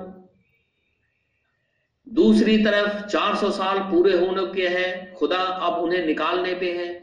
दूसरी 2.08 2.64
तरफ़ 2.64 3.06
400 3.06 3.50
साल 3.50 3.78
पूरे 3.78 4.26
होने 4.26 4.54
के 4.54 4.68
हैं, 4.68 5.14
खुदा 5.14 5.38
अब 5.38 5.72
उन्हें 5.72 6.06
निकालने 6.06 6.54
पे 6.54 6.78
है। 6.78 7.01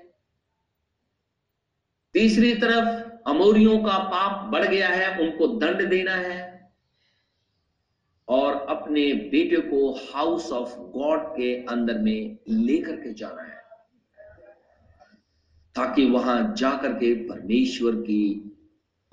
तीसरी 2.19 2.53
तरफ़ 2.53 3.09
अमोरियों 3.29 3.79
का 3.79 3.97
पाप 3.97 4.51
बढ़ 4.51 4.65
गया 4.65 4.89
है, 4.89 5.19
उनको 5.19 5.47
दंड 5.47 5.89
देना 5.89 6.11
है 6.11 6.71
और 8.27 8.53
अपने 8.53 9.13
बेटे 9.13 9.55
को 9.55 9.91
हाउस 9.91 10.51
ऑफ़ 10.51 10.69
गॉड 10.77 11.19
के 11.19 11.65
अंदर 11.65 11.97
में 11.97 12.37
लेकर 12.49 12.95
के 12.95 13.13
जाना 13.13 13.41
है 13.41 13.61
ताकि 15.75 16.05
वहाँ 16.05 16.55
जाकर 16.57 16.93
के 16.93 17.13
परमेश्वर 17.15 17.95
की 17.95 18.51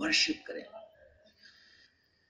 वर्शिप 0.01 0.45
करें। 0.47 0.65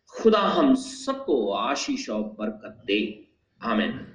खुदा 0.08 0.40
हम 0.40 0.74
सबको 0.74 1.52
आशीष 1.52 2.10
और 2.10 2.22
बरकत 2.22 2.82
दे। 2.86 3.28
आमिन। 3.62 4.12